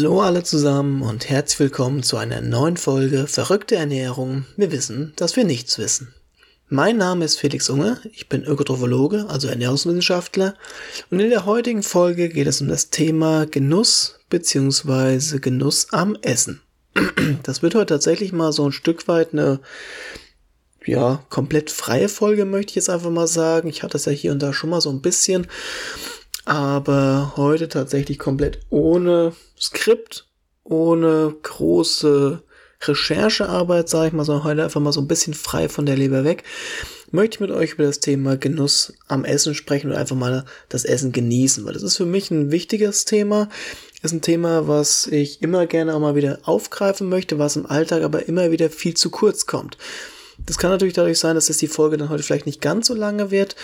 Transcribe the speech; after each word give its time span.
Hallo 0.00 0.22
alle 0.22 0.42
zusammen 0.42 1.02
und 1.02 1.28
herzlich 1.28 1.60
willkommen 1.60 2.02
zu 2.02 2.16
einer 2.16 2.40
neuen 2.40 2.78
Folge 2.78 3.26
Verrückte 3.26 3.76
Ernährung. 3.76 4.46
Wir 4.56 4.72
wissen, 4.72 5.12
dass 5.16 5.36
wir 5.36 5.44
nichts 5.44 5.76
wissen. 5.76 6.14
Mein 6.70 6.96
Name 6.96 7.26
ist 7.26 7.38
Felix 7.38 7.68
Unge, 7.68 8.00
ich 8.10 8.26
bin 8.26 8.42
Ökotrophologe, 8.42 9.26
also 9.28 9.48
Ernährungswissenschaftler 9.48 10.54
und 11.10 11.20
in 11.20 11.28
der 11.28 11.44
heutigen 11.44 11.82
Folge 11.82 12.30
geht 12.30 12.46
es 12.46 12.62
um 12.62 12.68
das 12.68 12.88
Thema 12.88 13.44
Genuss 13.44 14.18
bzw. 14.30 15.38
Genuss 15.38 15.88
am 15.90 16.16
Essen. 16.22 16.62
Das 17.42 17.60
wird 17.60 17.74
heute 17.74 17.92
tatsächlich 17.92 18.32
mal 18.32 18.52
so 18.52 18.64
ein 18.64 18.72
Stück 18.72 19.06
weit 19.06 19.34
eine 19.34 19.60
ja, 20.86 21.22
komplett 21.28 21.70
freie 21.70 22.08
Folge, 22.08 22.46
möchte 22.46 22.70
ich 22.70 22.76
jetzt 22.76 22.88
einfach 22.88 23.10
mal 23.10 23.28
sagen. 23.28 23.68
Ich 23.68 23.82
hatte 23.82 23.92
das 23.92 24.06
ja 24.06 24.12
hier 24.12 24.32
und 24.32 24.38
da 24.38 24.54
schon 24.54 24.70
mal 24.70 24.80
so 24.80 24.88
ein 24.88 25.02
bisschen 25.02 25.46
aber 26.44 27.34
heute 27.36 27.68
tatsächlich 27.68 28.18
komplett 28.18 28.60
ohne 28.70 29.32
Skript, 29.58 30.26
ohne 30.64 31.34
große 31.42 32.42
Recherchearbeit, 32.82 33.88
sage 33.88 34.08
ich 34.08 34.12
mal, 34.12 34.24
sondern 34.24 34.44
heute 34.44 34.64
einfach 34.64 34.80
mal 34.80 34.92
so 34.92 35.00
ein 35.00 35.08
bisschen 35.08 35.34
frei 35.34 35.68
von 35.68 35.84
der 35.86 35.96
Leber 35.96 36.24
weg, 36.24 36.44
möchte 37.10 37.36
ich 37.36 37.40
mit 37.40 37.50
euch 37.50 37.72
über 37.74 37.84
das 37.84 38.00
Thema 38.00 38.36
Genuss 38.36 38.94
am 39.08 39.24
Essen 39.24 39.54
sprechen 39.54 39.90
und 39.90 39.96
einfach 39.96 40.16
mal 40.16 40.44
das 40.68 40.84
Essen 40.84 41.12
genießen, 41.12 41.64
weil 41.64 41.74
das 41.74 41.82
ist 41.82 41.96
für 41.96 42.06
mich 42.06 42.30
ein 42.30 42.50
wichtiges 42.50 43.04
Thema, 43.04 43.48
ist 44.02 44.12
ein 44.12 44.22
Thema, 44.22 44.66
was 44.66 45.06
ich 45.08 45.42
immer 45.42 45.66
gerne 45.66 45.94
auch 45.94 46.00
mal 46.00 46.14
wieder 46.14 46.38
aufgreifen 46.44 47.08
möchte, 47.08 47.38
was 47.38 47.56
im 47.56 47.66
Alltag 47.66 48.02
aber 48.02 48.26
immer 48.26 48.50
wieder 48.50 48.70
viel 48.70 48.94
zu 48.94 49.10
kurz 49.10 49.44
kommt. 49.44 49.76
Das 50.46 50.58
kann 50.58 50.70
natürlich 50.70 50.94
dadurch 50.94 51.18
sein, 51.18 51.34
dass 51.34 51.48
jetzt 51.48 51.62
die 51.62 51.68
Folge 51.68 51.96
dann 51.96 52.08
heute 52.08 52.22
vielleicht 52.22 52.46
nicht 52.46 52.60
ganz 52.60 52.86
so 52.86 52.94
lange 52.94 53.30
wird, 53.30 53.56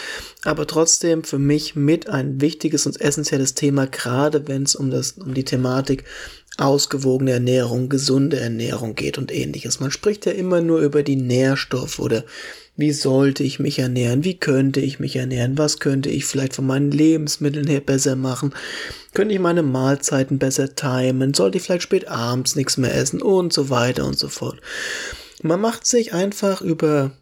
aber 0.45 0.67
trotzdem 0.67 1.25
für 1.25 1.39
mich 1.39 1.75
mit 1.75 2.09
ein 2.09 2.41
wichtiges 2.41 2.87
und 2.87 3.01
essentielles 3.01 3.55
Thema, 3.55 3.87
gerade 3.87 4.47
wenn 4.49 4.63
es 4.63 4.75
um 4.75 4.91
das, 4.91 5.13
um 5.13 5.35
die 5.35 5.45
Thematik 5.45 6.05
ausgewogene 6.59 7.33
Ernährung, 7.33 7.89
gesunde 7.89 8.41
Ernährung 8.41 8.95
geht 8.95 9.19
und 9.19 9.33
ähnliches. 9.33 9.81
Man 9.81 9.91
spricht 9.91 10.27
ja 10.27 10.33
immer 10.33 10.61
nur 10.61 10.81
über 10.81 11.03
die 11.03 11.17
Nährstoffe 11.17 11.99
oder 11.99 12.25
wie 12.77 12.93
sollte 12.93 13.43
ich 13.43 13.59
mich 13.59 13.79
ernähren, 13.79 14.25
wie 14.25 14.39
könnte 14.39 14.81
ich 14.81 14.99
mich 14.99 15.17
ernähren, 15.17 15.57
was 15.57 15.79
könnte 15.79 16.11
ich 16.11 16.27
vielleicht 16.27 16.55
von 16.55 16.67
meinen 16.67 16.91
Lebensmitteln 16.91 17.67
her 17.67 17.81
besser 17.81 18.17
machen, 18.17 18.55
könnte 19.15 19.35
ich 19.35 19.41
meine 19.41 19.63
Mahlzeiten 19.63 20.39
besser 20.39 20.75
timen, 20.75 21.33
sollte 21.33 21.57
ich 21.57 21.65
vielleicht 21.65 21.83
spät 21.83 22.09
abends 22.09 22.55
nichts 22.55 22.77
mehr 22.77 22.95
essen 22.95 23.23
und 23.23 23.53
so 23.53 23.71
weiter 23.71 24.05
und 24.05 24.19
so 24.19 24.29
fort. 24.29 24.61
Man 25.47 25.61
macht 25.61 25.87
sich 25.87 26.13
einfach 26.13 26.61
über 26.61 27.13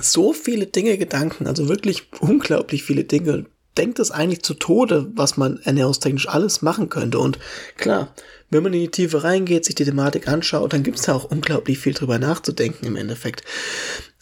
so 0.00 0.32
viele 0.32 0.66
Dinge 0.66 0.96
Gedanken, 0.96 1.46
also 1.46 1.68
wirklich 1.68 2.08
unglaublich 2.20 2.82
viele 2.82 3.04
Dinge. 3.04 3.46
Denkt 3.76 3.98
es 3.98 4.10
eigentlich 4.10 4.42
zu 4.42 4.54
Tode, 4.54 5.10
was 5.14 5.36
man 5.36 5.58
ernährungstechnisch 5.62 6.28
alles 6.28 6.62
machen 6.62 6.88
könnte. 6.88 7.18
Und 7.18 7.38
klar, 7.76 8.14
wenn 8.50 8.62
man 8.62 8.72
in 8.74 8.80
die 8.80 8.90
Tiefe 8.90 9.24
reingeht, 9.24 9.64
sich 9.64 9.74
die 9.74 9.84
Thematik 9.84 10.28
anschaut, 10.28 10.72
dann 10.72 10.82
gibt 10.82 10.98
es 10.98 11.04
da 11.04 11.14
auch 11.14 11.24
unglaublich 11.24 11.78
viel 11.78 11.94
drüber 11.94 12.18
nachzudenken 12.18 12.86
im 12.86 12.96
Endeffekt. 12.96 13.44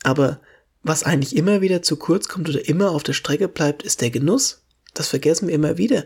Aber 0.02 0.40
was 0.82 1.02
eigentlich 1.02 1.36
immer 1.36 1.60
wieder 1.60 1.82
zu 1.82 1.96
kurz 1.96 2.28
kommt 2.28 2.48
oder 2.48 2.66
immer 2.68 2.90
auf 2.90 3.02
der 3.02 3.12
Strecke 3.12 3.48
bleibt, 3.48 3.82
ist 3.82 4.00
der 4.00 4.10
Genuss. 4.10 4.62
Das 4.94 5.08
vergessen 5.08 5.48
wir 5.48 5.54
immer 5.54 5.78
wieder. 5.78 6.04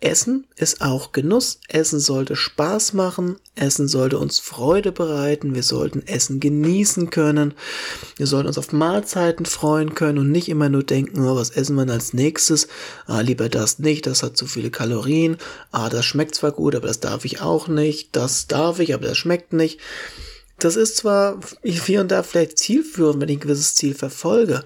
Essen 0.00 0.46
ist 0.56 0.82
auch 0.82 1.12
Genuss. 1.12 1.58
Essen 1.68 2.00
sollte 2.00 2.36
Spaß 2.36 2.92
machen. 2.92 3.36
Essen 3.54 3.88
sollte 3.88 4.18
uns 4.18 4.38
Freude 4.38 4.92
bereiten. 4.92 5.54
Wir 5.54 5.62
sollten 5.62 6.06
Essen 6.06 6.38
genießen 6.38 7.08
können. 7.08 7.54
Wir 8.16 8.26
sollten 8.26 8.48
uns 8.48 8.58
auf 8.58 8.72
Mahlzeiten 8.72 9.46
freuen 9.46 9.94
können 9.94 10.18
und 10.18 10.30
nicht 10.30 10.50
immer 10.50 10.68
nur 10.68 10.82
denken, 10.82 11.24
oh, 11.24 11.34
was 11.36 11.48
essen 11.48 11.76
wir 11.76 11.90
als 11.90 12.12
nächstes? 12.12 12.68
Ah, 13.06 13.20
lieber 13.20 13.48
das 13.48 13.78
nicht, 13.78 14.06
das 14.06 14.22
hat 14.22 14.36
zu 14.36 14.46
viele 14.46 14.70
Kalorien. 14.70 15.38
Ah, 15.72 15.88
das 15.88 16.04
schmeckt 16.04 16.34
zwar 16.34 16.52
gut, 16.52 16.74
aber 16.74 16.88
das 16.88 17.00
darf 17.00 17.24
ich 17.24 17.40
auch 17.40 17.66
nicht. 17.66 18.14
Das 18.14 18.48
darf 18.48 18.80
ich, 18.80 18.92
aber 18.92 19.06
das 19.06 19.16
schmeckt 19.16 19.54
nicht. 19.54 19.80
Das 20.58 20.76
ist 20.76 20.96
zwar 20.96 21.40
hier 21.62 22.00
und 22.00 22.10
da 22.10 22.22
vielleicht 22.22 22.58
zielführend, 22.58 23.20
wenn 23.20 23.28
ich 23.28 23.36
ein 23.36 23.40
gewisses 23.40 23.74
Ziel 23.74 23.94
verfolge, 23.94 24.64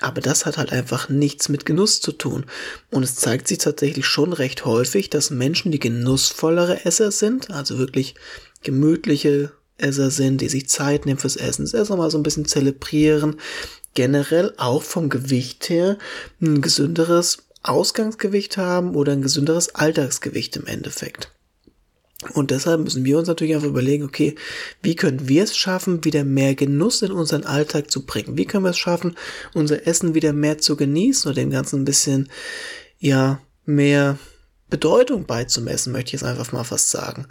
aber 0.00 0.20
das 0.20 0.46
hat 0.46 0.56
halt 0.56 0.72
einfach 0.72 1.08
nichts 1.08 1.48
mit 1.48 1.66
Genuss 1.66 2.00
zu 2.00 2.12
tun. 2.12 2.46
Und 2.90 3.02
es 3.02 3.16
zeigt 3.16 3.48
sich 3.48 3.58
tatsächlich 3.58 4.06
schon 4.06 4.32
recht 4.32 4.64
häufig, 4.64 5.10
dass 5.10 5.30
Menschen, 5.30 5.72
die 5.72 5.80
genussvollere 5.80 6.84
Esser 6.84 7.10
sind, 7.10 7.50
also 7.50 7.78
wirklich 7.78 8.14
gemütliche 8.62 9.50
Esser 9.78 10.12
sind, 10.12 10.40
die 10.40 10.48
sich 10.48 10.68
Zeit 10.68 11.06
nehmen 11.06 11.18
fürs 11.18 11.36
Essen, 11.36 11.64
das 11.64 11.74
erst 11.74 11.90
einmal 11.90 12.10
so 12.10 12.18
ein 12.18 12.22
bisschen 12.22 12.46
zelebrieren, 12.46 13.40
generell 13.94 14.54
auch 14.58 14.82
vom 14.82 15.08
Gewicht 15.08 15.68
her 15.68 15.98
ein 16.40 16.62
gesünderes 16.62 17.38
Ausgangsgewicht 17.64 18.56
haben 18.56 18.94
oder 18.94 19.12
ein 19.12 19.22
gesünderes 19.22 19.74
Alltagsgewicht 19.74 20.56
im 20.56 20.66
Endeffekt. 20.66 21.32
Und 22.34 22.50
deshalb 22.50 22.80
müssen 22.80 23.04
wir 23.04 23.18
uns 23.18 23.28
natürlich 23.28 23.54
einfach 23.54 23.68
überlegen, 23.68 24.04
okay, 24.04 24.36
wie 24.82 24.94
können 24.94 25.28
wir 25.28 25.42
es 25.42 25.56
schaffen, 25.56 26.04
wieder 26.04 26.24
mehr 26.24 26.54
Genuss 26.54 27.02
in 27.02 27.10
unseren 27.10 27.44
Alltag 27.44 27.90
zu 27.90 28.06
bringen? 28.06 28.36
Wie 28.36 28.44
können 28.44 28.64
wir 28.64 28.70
es 28.70 28.78
schaffen, 28.78 29.16
unser 29.54 29.86
Essen 29.86 30.14
wieder 30.14 30.32
mehr 30.32 30.58
zu 30.58 30.76
genießen 30.76 31.28
und 31.28 31.36
dem 31.36 31.50
Ganzen 31.50 31.82
ein 31.82 31.84
bisschen, 31.84 32.28
ja, 32.98 33.40
mehr 33.64 34.18
Bedeutung 34.70 35.26
beizumessen, 35.26 35.92
möchte 35.92 36.08
ich 36.08 36.12
jetzt 36.12 36.24
einfach 36.24 36.52
mal 36.52 36.64
fast 36.64 36.90
sagen. 36.90 37.26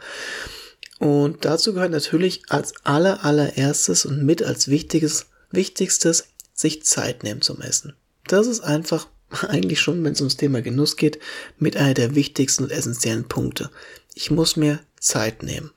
Und 0.99 1.45
dazu 1.45 1.73
gehört 1.73 1.91
natürlich 1.91 2.43
als 2.49 2.73
aller, 2.83 3.25
allererstes 3.25 4.05
und 4.05 4.23
mit 4.23 4.43
als 4.43 4.67
wichtiges, 4.67 5.25
wichtigstes, 5.49 6.25
sich 6.53 6.83
Zeit 6.83 7.23
nehmen 7.23 7.41
zum 7.41 7.59
Essen. 7.61 7.95
Das 8.27 8.45
ist 8.45 8.59
einfach 8.59 9.07
eigentlich 9.47 9.79
schon, 9.79 10.03
wenn 10.03 10.13
es 10.13 10.21
ums 10.21 10.37
Thema 10.37 10.61
Genuss 10.61 10.95
geht, 10.97 11.19
mit 11.57 11.77
einer 11.77 11.93
der 11.93 12.15
wichtigsten 12.15 12.63
und 12.63 12.71
essentiellen 12.71 13.27
Punkte. 13.27 13.69
Ich 14.13 14.31
muss 14.31 14.55
mir 14.55 14.79
Zeit 14.99 15.43
nehmen. 15.43 15.71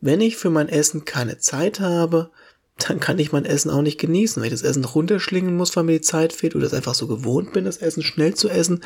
Wenn 0.00 0.20
ich 0.20 0.36
für 0.36 0.50
mein 0.50 0.68
Essen 0.68 1.04
keine 1.04 1.38
Zeit 1.38 1.80
habe, 1.80 2.30
dann 2.78 3.00
kann 3.00 3.18
ich 3.18 3.32
mein 3.32 3.44
Essen 3.44 3.70
auch 3.70 3.82
nicht 3.82 3.98
genießen. 3.98 4.40
Wenn 4.40 4.46
ich 4.46 4.58
das 4.58 4.68
Essen 4.68 4.84
runterschlingen 4.84 5.56
muss, 5.56 5.76
weil 5.76 5.84
mir 5.84 5.98
die 5.98 6.00
Zeit 6.00 6.32
fehlt 6.32 6.54
oder 6.54 6.66
es 6.66 6.74
einfach 6.74 6.94
so 6.94 7.06
gewohnt 7.06 7.52
bin, 7.52 7.64
das 7.64 7.78
Essen 7.78 8.02
schnell 8.02 8.34
zu 8.34 8.48
essen, 8.48 8.82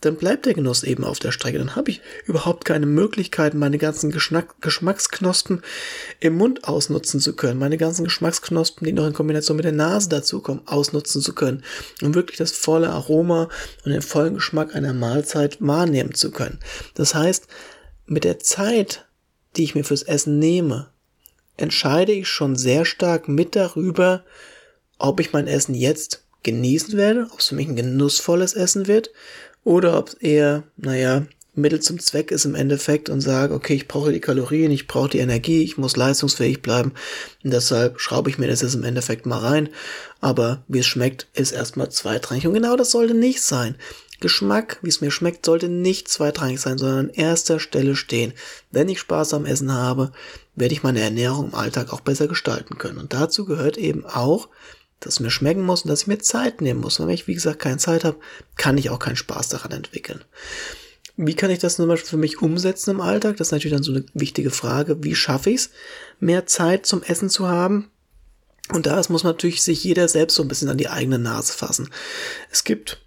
dann 0.00 0.16
bleibt 0.16 0.46
der 0.46 0.54
Genuss 0.54 0.82
eben 0.82 1.04
auf 1.04 1.18
der 1.18 1.30
Strecke. 1.30 1.58
Dann 1.58 1.76
habe 1.76 1.90
ich 1.90 2.00
überhaupt 2.24 2.64
keine 2.64 2.86
Möglichkeit, 2.86 3.54
meine 3.54 3.78
ganzen 3.78 4.10
Geschmack 4.10 4.60
Geschmacksknospen 4.60 5.62
im 6.20 6.36
Mund 6.36 6.64
ausnutzen 6.64 7.20
zu 7.20 7.36
können. 7.36 7.58
Meine 7.58 7.76
ganzen 7.76 8.04
Geschmacksknospen, 8.04 8.86
die 8.86 8.92
noch 8.92 9.06
in 9.06 9.12
Kombination 9.12 9.56
mit 9.56 9.64
der 9.64 9.72
Nase 9.72 10.08
dazukommen, 10.08 10.66
ausnutzen 10.66 11.20
zu 11.20 11.34
können. 11.34 11.62
Um 12.02 12.14
wirklich 12.14 12.38
das 12.38 12.52
volle 12.52 12.90
Aroma 12.90 13.48
und 13.84 13.92
den 13.92 14.02
vollen 14.02 14.34
Geschmack 14.34 14.74
einer 14.74 14.94
Mahlzeit 14.94 15.58
wahrnehmen 15.60 16.14
zu 16.14 16.30
können. 16.30 16.60
Das 16.94 17.14
heißt, 17.14 17.46
mit 18.06 18.24
der 18.24 18.38
Zeit, 18.38 19.06
die 19.56 19.64
ich 19.64 19.74
mir 19.74 19.84
fürs 19.84 20.02
Essen 20.02 20.38
nehme, 20.38 20.88
entscheide 21.58 22.12
ich 22.12 22.28
schon 22.28 22.56
sehr 22.56 22.86
stark 22.86 23.28
mit 23.28 23.54
darüber, 23.54 24.24
ob 24.98 25.20
ich 25.20 25.32
mein 25.32 25.46
Essen 25.46 25.74
jetzt 25.74 26.24
genießen 26.42 26.96
werde, 26.96 27.28
ob 27.32 27.40
es 27.40 27.48
für 27.48 27.54
mich 27.54 27.68
ein 27.68 27.76
genussvolles 27.76 28.54
Essen 28.54 28.86
wird 28.86 29.10
oder 29.64 29.98
ob 29.98 30.08
es 30.08 30.14
eher, 30.14 30.64
naja, 30.76 31.26
Mittel 31.54 31.80
zum 31.80 31.98
Zweck 31.98 32.30
ist 32.30 32.44
im 32.44 32.54
Endeffekt 32.54 33.08
und 33.08 33.20
sage, 33.20 33.54
okay, 33.54 33.74
ich 33.74 33.88
brauche 33.88 34.12
die 34.12 34.20
Kalorien, 34.20 34.70
ich 34.70 34.86
brauche 34.86 35.10
die 35.10 35.18
Energie, 35.18 35.62
ich 35.62 35.76
muss 35.76 35.96
leistungsfähig 35.96 36.62
bleiben 36.62 36.92
und 37.44 37.52
deshalb 37.52 38.00
schraube 38.00 38.30
ich 38.30 38.38
mir 38.38 38.46
das 38.46 38.62
jetzt 38.62 38.74
im 38.74 38.84
Endeffekt 38.84 39.26
mal 39.26 39.38
rein. 39.38 39.68
Aber 40.20 40.62
wie 40.68 40.78
es 40.78 40.86
schmeckt, 40.86 41.26
ist 41.34 41.52
erstmal 41.52 41.90
zweitrangig 41.90 42.46
und 42.46 42.54
genau 42.54 42.76
das 42.76 42.92
sollte 42.92 43.14
nicht 43.14 43.42
sein. 43.42 43.76
Geschmack, 44.20 44.78
wie 44.82 44.90
es 44.90 45.00
mir 45.00 45.10
schmeckt, 45.10 45.46
sollte 45.46 45.68
nicht 45.68 46.08
zweitrangig 46.08 46.60
sein, 46.60 46.78
sondern 46.78 47.06
an 47.06 47.14
erster 47.14 47.58
Stelle 47.58 47.96
stehen. 47.96 48.34
Wenn 48.70 48.88
ich 48.88 49.00
Spaß 49.00 49.34
am 49.34 49.46
Essen 49.46 49.72
habe, 49.72 50.12
werde 50.54 50.74
ich 50.74 50.82
meine 50.82 51.00
Ernährung 51.00 51.46
im 51.46 51.54
Alltag 51.54 51.92
auch 51.92 52.00
besser 52.00 52.28
gestalten 52.28 52.76
können. 52.76 52.98
Und 52.98 53.14
dazu 53.14 53.46
gehört 53.46 53.78
eben 53.78 54.04
auch, 54.04 54.48
dass 55.00 55.14
es 55.14 55.20
mir 55.20 55.30
schmecken 55.30 55.62
muss 55.62 55.82
und 55.82 55.88
dass 55.88 56.02
ich 56.02 56.06
mir 56.06 56.18
Zeit 56.18 56.60
nehmen 56.60 56.80
muss. 56.80 57.00
Wenn 57.00 57.08
ich, 57.08 57.26
wie 57.26 57.34
gesagt, 57.34 57.58
keine 57.58 57.78
Zeit 57.78 58.04
habe, 58.04 58.18
kann 58.56 58.78
ich 58.78 58.90
auch 58.90 58.98
keinen 58.98 59.16
Spaß 59.16 59.48
daran 59.48 59.72
entwickeln. 59.72 60.24
Wie 61.16 61.34
kann 61.34 61.50
ich 61.50 61.58
das 61.58 61.76
zum 61.76 61.88
Beispiel 61.88 62.10
für 62.10 62.16
mich 62.16 62.40
umsetzen 62.40 62.90
im 62.90 63.00
Alltag? 63.00 63.36
Das 63.36 63.48
ist 63.48 63.52
natürlich 63.52 63.74
dann 63.74 63.82
so 63.82 63.92
eine 63.92 64.04
wichtige 64.14 64.50
Frage. 64.50 65.02
Wie 65.02 65.14
schaffe 65.14 65.50
ich 65.50 65.56
es, 65.56 65.70
mehr 66.18 66.46
Zeit 66.46 66.86
zum 66.86 67.02
Essen 67.02 67.28
zu 67.28 67.48
haben? 67.48 67.90
Und 68.72 68.86
da 68.86 69.02
muss 69.08 69.24
natürlich 69.24 69.62
sich 69.62 69.82
jeder 69.82 70.08
selbst 70.08 70.36
so 70.36 70.42
ein 70.42 70.48
bisschen 70.48 70.68
an 70.68 70.78
die 70.78 70.88
eigene 70.88 71.18
Nase 71.18 71.52
fassen. 71.52 71.90
Es 72.50 72.64
gibt 72.64 73.02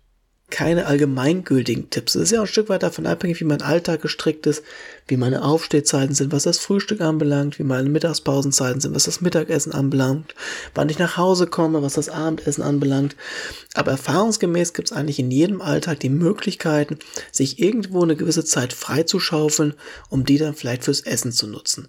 keine 0.53 0.85
allgemeingültigen 0.85 1.89
Tipps. 1.89 2.13
Es 2.13 2.25
ist 2.25 2.31
ja 2.31 2.38
auch 2.38 2.44
ein 2.44 2.47
Stück 2.47 2.69
weit 2.69 2.83
davon 2.83 3.07
abhängig, 3.07 3.39
wie 3.39 3.45
mein 3.45 3.63
Alltag 3.63 4.03
gestrickt 4.03 4.45
ist, 4.45 4.63
wie 5.07 5.17
meine 5.17 5.44
Aufstehzeiten 5.44 6.13
sind, 6.13 6.31
was 6.31 6.44
das 6.44 6.59
Frühstück 6.59 7.01
anbelangt, 7.01 7.57
wie 7.57 7.63
meine 7.63 7.89
Mittagspausenzeiten 7.89 8.79
sind, 8.79 8.94
was 8.94 9.05
das 9.05 9.19
Mittagessen 9.19 9.73
anbelangt, 9.73 10.35
wann 10.75 10.89
ich 10.89 11.00
nach 11.00 11.17
Hause 11.17 11.47
komme, 11.47 11.81
was 11.81 11.94
das 11.94 12.07
Abendessen 12.07 12.61
anbelangt. 12.61 13.15
Aber 13.73 13.89
erfahrungsgemäß 13.89 14.73
gibt 14.73 14.91
es 14.91 14.95
eigentlich 14.95 15.17
in 15.17 15.31
jedem 15.31 15.59
Alltag 15.59 16.00
die 16.01 16.09
Möglichkeiten, 16.09 16.99
sich 17.31 17.57
irgendwo 17.57 18.03
eine 18.03 18.15
gewisse 18.15 18.45
Zeit 18.45 18.73
freizuschaufeln, 18.73 19.73
um 20.09 20.23
die 20.23 20.38
dann 20.38 20.53
vielleicht 20.53 20.83
fürs 20.83 21.01
Essen 21.01 21.31
zu 21.31 21.47
nutzen. 21.47 21.88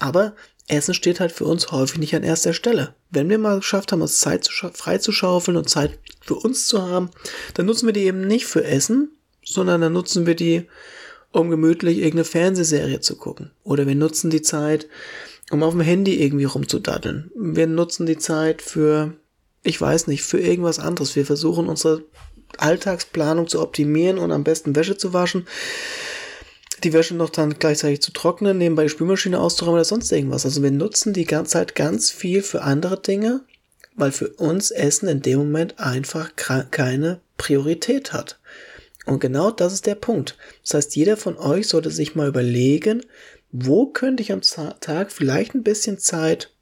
Aber 0.00 0.34
Essen 0.68 0.94
steht 0.94 1.18
halt 1.18 1.32
für 1.32 1.44
uns 1.44 1.72
häufig 1.72 1.98
nicht 1.98 2.14
an 2.14 2.22
erster 2.22 2.52
Stelle. 2.52 2.94
Wenn 3.10 3.28
wir 3.30 3.38
mal 3.38 3.56
geschafft 3.56 3.90
haben, 3.90 4.02
uns 4.02 4.18
Zeit 4.18 4.48
freizuschaufeln 4.48 5.56
und 5.56 5.68
Zeit 5.68 5.98
für 6.20 6.34
uns 6.34 6.68
zu 6.68 6.82
haben, 6.82 7.10
dann 7.54 7.66
nutzen 7.66 7.86
wir 7.86 7.94
die 7.94 8.04
eben 8.04 8.26
nicht 8.26 8.46
für 8.46 8.64
Essen, 8.64 9.10
sondern 9.42 9.80
dann 9.80 9.94
nutzen 9.94 10.26
wir 10.26 10.34
die, 10.34 10.66
um 11.32 11.50
gemütlich 11.50 11.98
irgendeine 11.98 12.24
Fernsehserie 12.24 13.00
zu 13.00 13.16
gucken. 13.16 13.50
Oder 13.64 13.86
wir 13.86 13.94
nutzen 13.94 14.30
die 14.30 14.42
Zeit, 14.42 14.88
um 15.50 15.62
auf 15.62 15.72
dem 15.72 15.80
Handy 15.80 16.22
irgendwie 16.22 16.44
rumzudaddeln. 16.44 17.30
Wir 17.34 17.66
nutzen 17.66 18.04
die 18.04 18.18
Zeit 18.18 18.60
für, 18.60 19.14
ich 19.62 19.80
weiß 19.80 20.06
nicht, 20.06 20.22
für 20.22 20.38
irgendwas 20.38 20.78
anderes. 20.78 21.16
Wir 21.16 21.24
versuchen 21.24 21.68
unsere 21.68 22.04
Alltagsplanung 22.58 23.46
zu 23.48 23.60
optimieren 23.60 24.18
und 24.18 24.32
am 24.32 24.44
besten 24.44 24.76
Wäsche 24.76 24.96
zu 24.96 25.12
waschen. 25.12 25.46
Die 26.84 26.92
Wäsche 26.92 27.14
noch 27.14 27.30
dann 27.30 27.58
gleichzeitig 27.58 28.02
zu 28.02 28.12
trocknen, 28.12 28.58
nebenbei 28.58 28.84
die 28.84 28.88
Spülmaschine 28.88 29.40
auszuräumen 29.40 29.76
oder 29.76 29.84
sonst 29.84 30.12
irgendwas. 30.12 30.44
Also 30.44 30.62
wir 30.62 30.70
nutzen 30.70 31.12
die 31.12 31.24
ganze 31.24 31.52
Zeit 31.52 31.74
ganz 31.74 32.10
viel 32.10 32.42
für 32.42 32.62
andere 32.62 33.00
Dinge, 33.00 33.42
weil 33.96 34.12
für 34.12 34.28
uns 34.28 34.70
Essen 34.70 35.08
in 35.08 35.22
dem 35.22 35.38
Moment 35.38 35.78
einfach 35.78 36.36
keine 36.36 37.20
Priorität 37.36 38.12
hat. 38.12 38.38
Und 39.06 39.20
genau 39.20 39.50
das 39.50 39.72
ist 39.72 39.86
der 39.86 39.94
Punkt. 39.94 40.36
Das 40.62 40.74
heißt, 40.74 40.96
jeder 40.96 41.16
von 41.16 41.36
euch 41.38 41.68
sollte 41.68 41.90
sich 41.90 42.14
mal 42.14 42.28
überlegen, 42.28 43.04
wo 43.50 43.86
könnte 43.86 44.22
ich 44.22 44.32
am 44.32 44.42
Tag 44.42 45.10
vielleicht 45.10 45.54
ein 45.54 45.62
bisschen 45.62 45.98
Zeit 45.98 46.52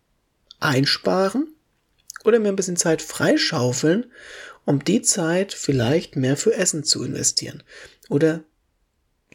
einsparen 0.60 1.48
oder 2.24 2.38
mir 2.38 2.48
ein 2.48 2.56
bisschen 2.56 2.76
Zeit 2.76 3.02
freischaufeln, 3.02 4.06
um 4.64 4.82
die 4.84 5.02
Zeit 5.02 5.52
vielleicht 5.52 6.16
mehr 6.16 6.36
für 6.36 6.54
Essen 6.54 6.84
zu 6.84 7.04
investieren. 7.04 7.62
Oder 8.08 8.44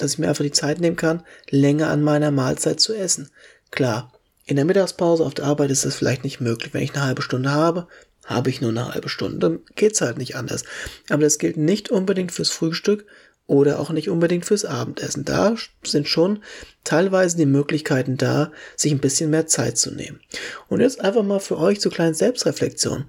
dass 0.01 0.13
ich 0.13 0.19
mir 0.19 0.30
einfach 0.30 0.44
die 0.44 0.51
Zeit 0.51 0.80
nehmen 0.80 0.95
kann, 0.95 1.24
länger 1.50 1.89
an 1.89 2.01
meiner 2.01 2.31
Mahlzeit 2.31 2.80
zu 2.80 2.94
essen. 2.94 3.30
Klar, 3.69 4.12
in 4.45 4.56
der 4.56 4.65
Mittagspause 4.65 5.24
auf 5.24 5.33
der 5.33 5.45
Arbeit 5.45 5.71
ist 5.71 5.86
das 5.86 5.95
vielleicht 5.95 6.24
nicht 6.24 6.42
möglich. 6.42 6.74
Wenn 6.74 6.83
ich 6.83 6.94
eine 6.94 7.06
halbe 7.06 7.21
Stunde 7.21 7.51
habe, 7.51 7.88
habe 8.25 8.50
ich 8.50 8.62
nur 8.62 8.71
eine 8.71 8.94
halbe 8.94 9.09
Stunde. 9.09 9.39
Dann 9.39 9.59
geht's 9.75 10.01
halt 10.01 10.18
nicht 10.18 10.36
anders. 10.36 10.63
Aber 11.09 11.21
das 11.21 11.38
gilt 11.38 11.57
nicht 11.57 11.89
unbedingt 11.89 12.31
fürs 12.31 12.50
Frühstück 12.50 13.06
oder 13.48 13.80
auch 13.80 13.92
nicht 13.92 14.09
unbedingt 14.09 14.45
fürs 14.45 14.65
Abendessen. 14.65 15.25
Da 15.25 15.56
sind 15.83 16.07
schon 16.07 16.44
teilweise 16.83 17.38
die 17.38 17.45
Möglichkeiten 17.45 18.18
da, 18.18 18.51
sich 18.75 18.92
ein 18.92 19.00
bisschen 19.00 19.30
mehr 19.30 19.48
Zeit 19.48 19.77
zu 19.77 19.92
nehmen. 19.92 20.19
Und 20.68 20.81
jetzt 20.81 21.01
einfach 21.01 21.24
mal 21.24 21.39
für 21.39 21.57
euch 21.57 21.80
zur 21.80 21.92
kleinen 21.92 22.13
Selbstreflexion. 22.13 23.06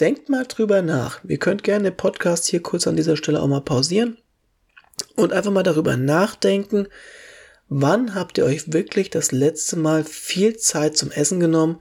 Denkt 0.00 0.28
mal 0.28 0.44
drüber 0.44 0.80
nach. 0.82 1.22
Ihr 1.24 1.38
könnt 1.38 1.62
gerne 1.62 1.90
den 1.90 1.96
Podcast 1.96 2.46
hier 2.46 2.62
kurz 2.62 2.86
an 2.86 2.96
dieser 2.96 3.16
Stelle 3.16 3.42
auch 3.42 3.48
mal 3.48 3.60
pausieren 3.60 4.16
und 5.16 5.32
einfach 5.32 5.50
mal 5.50 5.62
darüber 5.62 5.96
nachdenken, 5.96 6.88
wann 7.68 8.14
habt 8.14 8.38
ihr 8.38 8.44
euch 8.44 8.72
wirklich 8.72 9.10
das 9.10 9.32
letzte 9.32 9.76
Mal 9.76 10.04
viel 10.04 10.56
Zeit 10.56 10.96
zum 10.96 11.10
Essen 11.10 11.40
genommen 11.40 11.80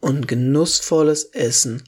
und 0.00 0.28
genussvolles 0.28 1.24
Essen 1.24 1.82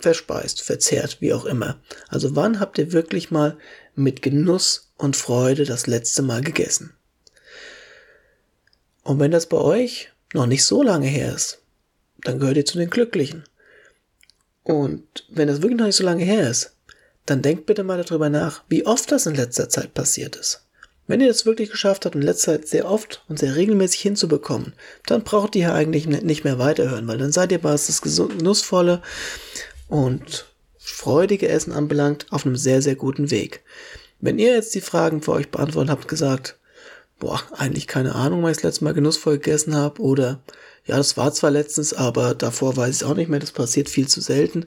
verspeist, 0.00 0.62
verzehrt, 0.62 1.20
wie 1.20 1.32
auch 1.32 1.44
immer. 1.44 1.78
Also 2.08 2.34
wann 2.36 2.60
habt 2.60 2.78
ihr 2.78 2.92
wirklich 2.92 3.30
mal 3.30 3.58
mit 3.94 4.22
Genuss 4.22 4.92
und 4.96 5.16
Freude 5.16 5.64
das 5.64 5.86
letzte 5.86 6.22
Mal 6.22 6.40
gegessen? 6.40 6.94
Und 9.02 9.18
wenn 9.18 9.30
das 9.30 9.46
bei 9.46 9.58
euch 9.58 10.10
noch 10.32 10.46
nicht 10.46 10.64
so 10.64 10.82
lange 10.82 11.06
her 11.06 11.34
ist, 11.34 11.58
dann 12.22 12.38
gehört 12.38 12.56
ihr 12.56 12.66
zu 12.66 12.78
den 12.78 12.90
Glücklichen. 12.90 13.44
Und 14.62 15.26
wenn 15.30 15.48
das 15.48 15.62
wirklich 15.62 15.78
noch 15.78 15.86
nicht 15.86 15.96
so 15.96 16.04
lange 16.04 16.24
her 16.24 16.48
ist, 16.48 16.76
dann 17.26 17.42
denkt 17.42 17.66
bitte 17.66 17.84
mal 17.84 18.02
darüber 18.02 18.30
nach, 18.30 18.62
wie 18.68 18.86
oft 18.86 19.10
das 19.12 19.26
in 19.26 19.34
letzter 19.34 19.68
Zeit 19.68 19.94
passiert 19.94 20.36
ist. 20.36 20.66
Wenn 21.06 21.20
ihr 21.20 21.28
das 21.28 21.44
wirklich 21.44 21.70
geschafft 21.70 22.04
habt, 22.04 22.14
in 22.14 22.22
letzter 22.22 22.52
Zeit 22.52 22.68
sehr 22.68 22.88
oft 22.88 23.24
und 23.28 23.38
sehr 23.38 23.56
regelmäßig 23.56 24.00
hinzubekommen, 24.00 24.74
dann 25.06 25.24
braucht 25.24 25.56
ihr 25.56 25.74
eigentlich 25.74 26.06
nicht 26.06 26.44
mehr 26.44 26.58
weiterhören, 26.60 27.08
weil 27.08 27.18
dann 27.18 27.32
seid 27.32 27.50
ihr, 27.50 27.64
was 27.64 27.88
das 27.88 28.00
genussvolle 28.00 29.02
und 29.88 30.46
freudige 30.78 31.48
Essen 31.48 31.72
anbelangt, 31.72 32.26
auf 32.30 32.46
einem 32.46 32.56
sehr, 32.56 32.80
sehr 32.80 32.94
guten 32.94 33.30
Weg. 33.30 33.64
Wenn 34.20 34.38
ihr 34.38 34.54
jetzt 34.54 34.74
die 34.74 34.80
Fragen 34.80 35.20
für 35.20 35.32
euch 35.32 35.50
beantwortet 35.50 35.90
habt, 35.90 36.08
gesagt, 36.08 36.58
boah, 37.18 37.42
eigentlich 37.56 37.86
keine 37.86 38.14
Ahnung, 38.14 38.42
weil 38.42 38.52
ich 38.52 38.58
das 38.58 38.64
letzte 38.64 38.84
Mal 38.84 38.94
genussvoll 38.94 39.38
gegessen 39.38 39.74
habe 39.74 40.00
oder 40.00 40.40
ja, 40.86 40.96
das 40.96 41.16
war 41.16 41.32
zwar 41.32 41.50
letztens, 41.50 41.92
aber 41.92 42.34
davor 42.34 42.76
weiß 42.76 42.96
ich 42.96 43.04
auch 43.04 43.14
nicht 43.14 43.28
mehr, 43.28 43.40
das 43.40 43.52
passiert 43.52 43.88
viel 43.88 44.08
zu 44.08 44.20
selten, 44.20 44.66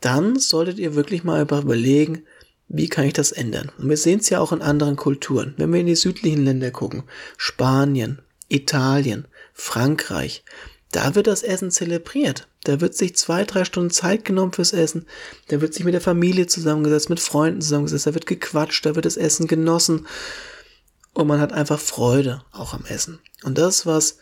dann 0.00 0.38
solltet 0.38 0.78
ihr 0.78 0.94
wirklich 0.94 1.24
mal 1.24 1.42
überlegen, 1.42 2.22
wie 2.68 2.88
kann 2.88 3.06
ich 3.06 3.14
das 3.14 3.32
ändern? 3.32 3.72
Und 3.78 3.88
wir 3.88 3.96
sehen 3.96 4.20
es 4.20 4.28
ja 4.28 4.40
auch 4.40 4.52
in 4.52 4.62
anderen 4.62 4.96
Kulturen. 4.96 5.54
Wenn 5.56 5.72
wir 5.72 5.80
in 5.80 5.86
die 5.86 5.96
südlichen 5.96 6.44
Länder 6.44 6.70
gucken, 6.70 7.04
Spanien, 7.36 8.20
Italien, 8.48 9.26
Frankreich, 9.54 10.44
da 10.92 11.14
wird 11.14 11.26
das 11.26 11.42
Essen 11.42 11.70
zelebriert. 11.70 12.48
Da 12.64 12.80
wird 12.80 12.94
sich 12.94 13.16
zwei, 13.16 13.44
drei 13.44 13.64
Stunden 13.64 13.90
Zeit 13.90 14.24
genommen 14.24 14.52
fürs 14.52 14.72
Essen. 14.72 15.06
Da 15.48 15.60
wird 15.60 15.74
sich 15.74 15.84
mit 15.84 15.94
der 15.94 16.00
Familie 16.00 16.46
zusammengesetzt, 16.46 17.10
mit 17.10 17.20
Freunden 17.20 17.60
zusammengesetzt. 17.60 18.06
Da 18.06 18.14
wird 18.14 18.26
gequatscht, 18.26 18.84
da 18.84 18.94
wird 18.94 19.04
das 19.04 19.16
Essen 19.16 19.46
genossen. 19.46 20.06
Und 21.14 21.26
man 21.26 21.40
hat 21.40 21.52
einfach 21.52 21.80
Freude 21.80 22.42
auch 22.52 22.74
am 22.74 22.84
Essen. 22.86 23.18
Und 23.42 23.58
das 23.58 23.86
was, 23.86 24.18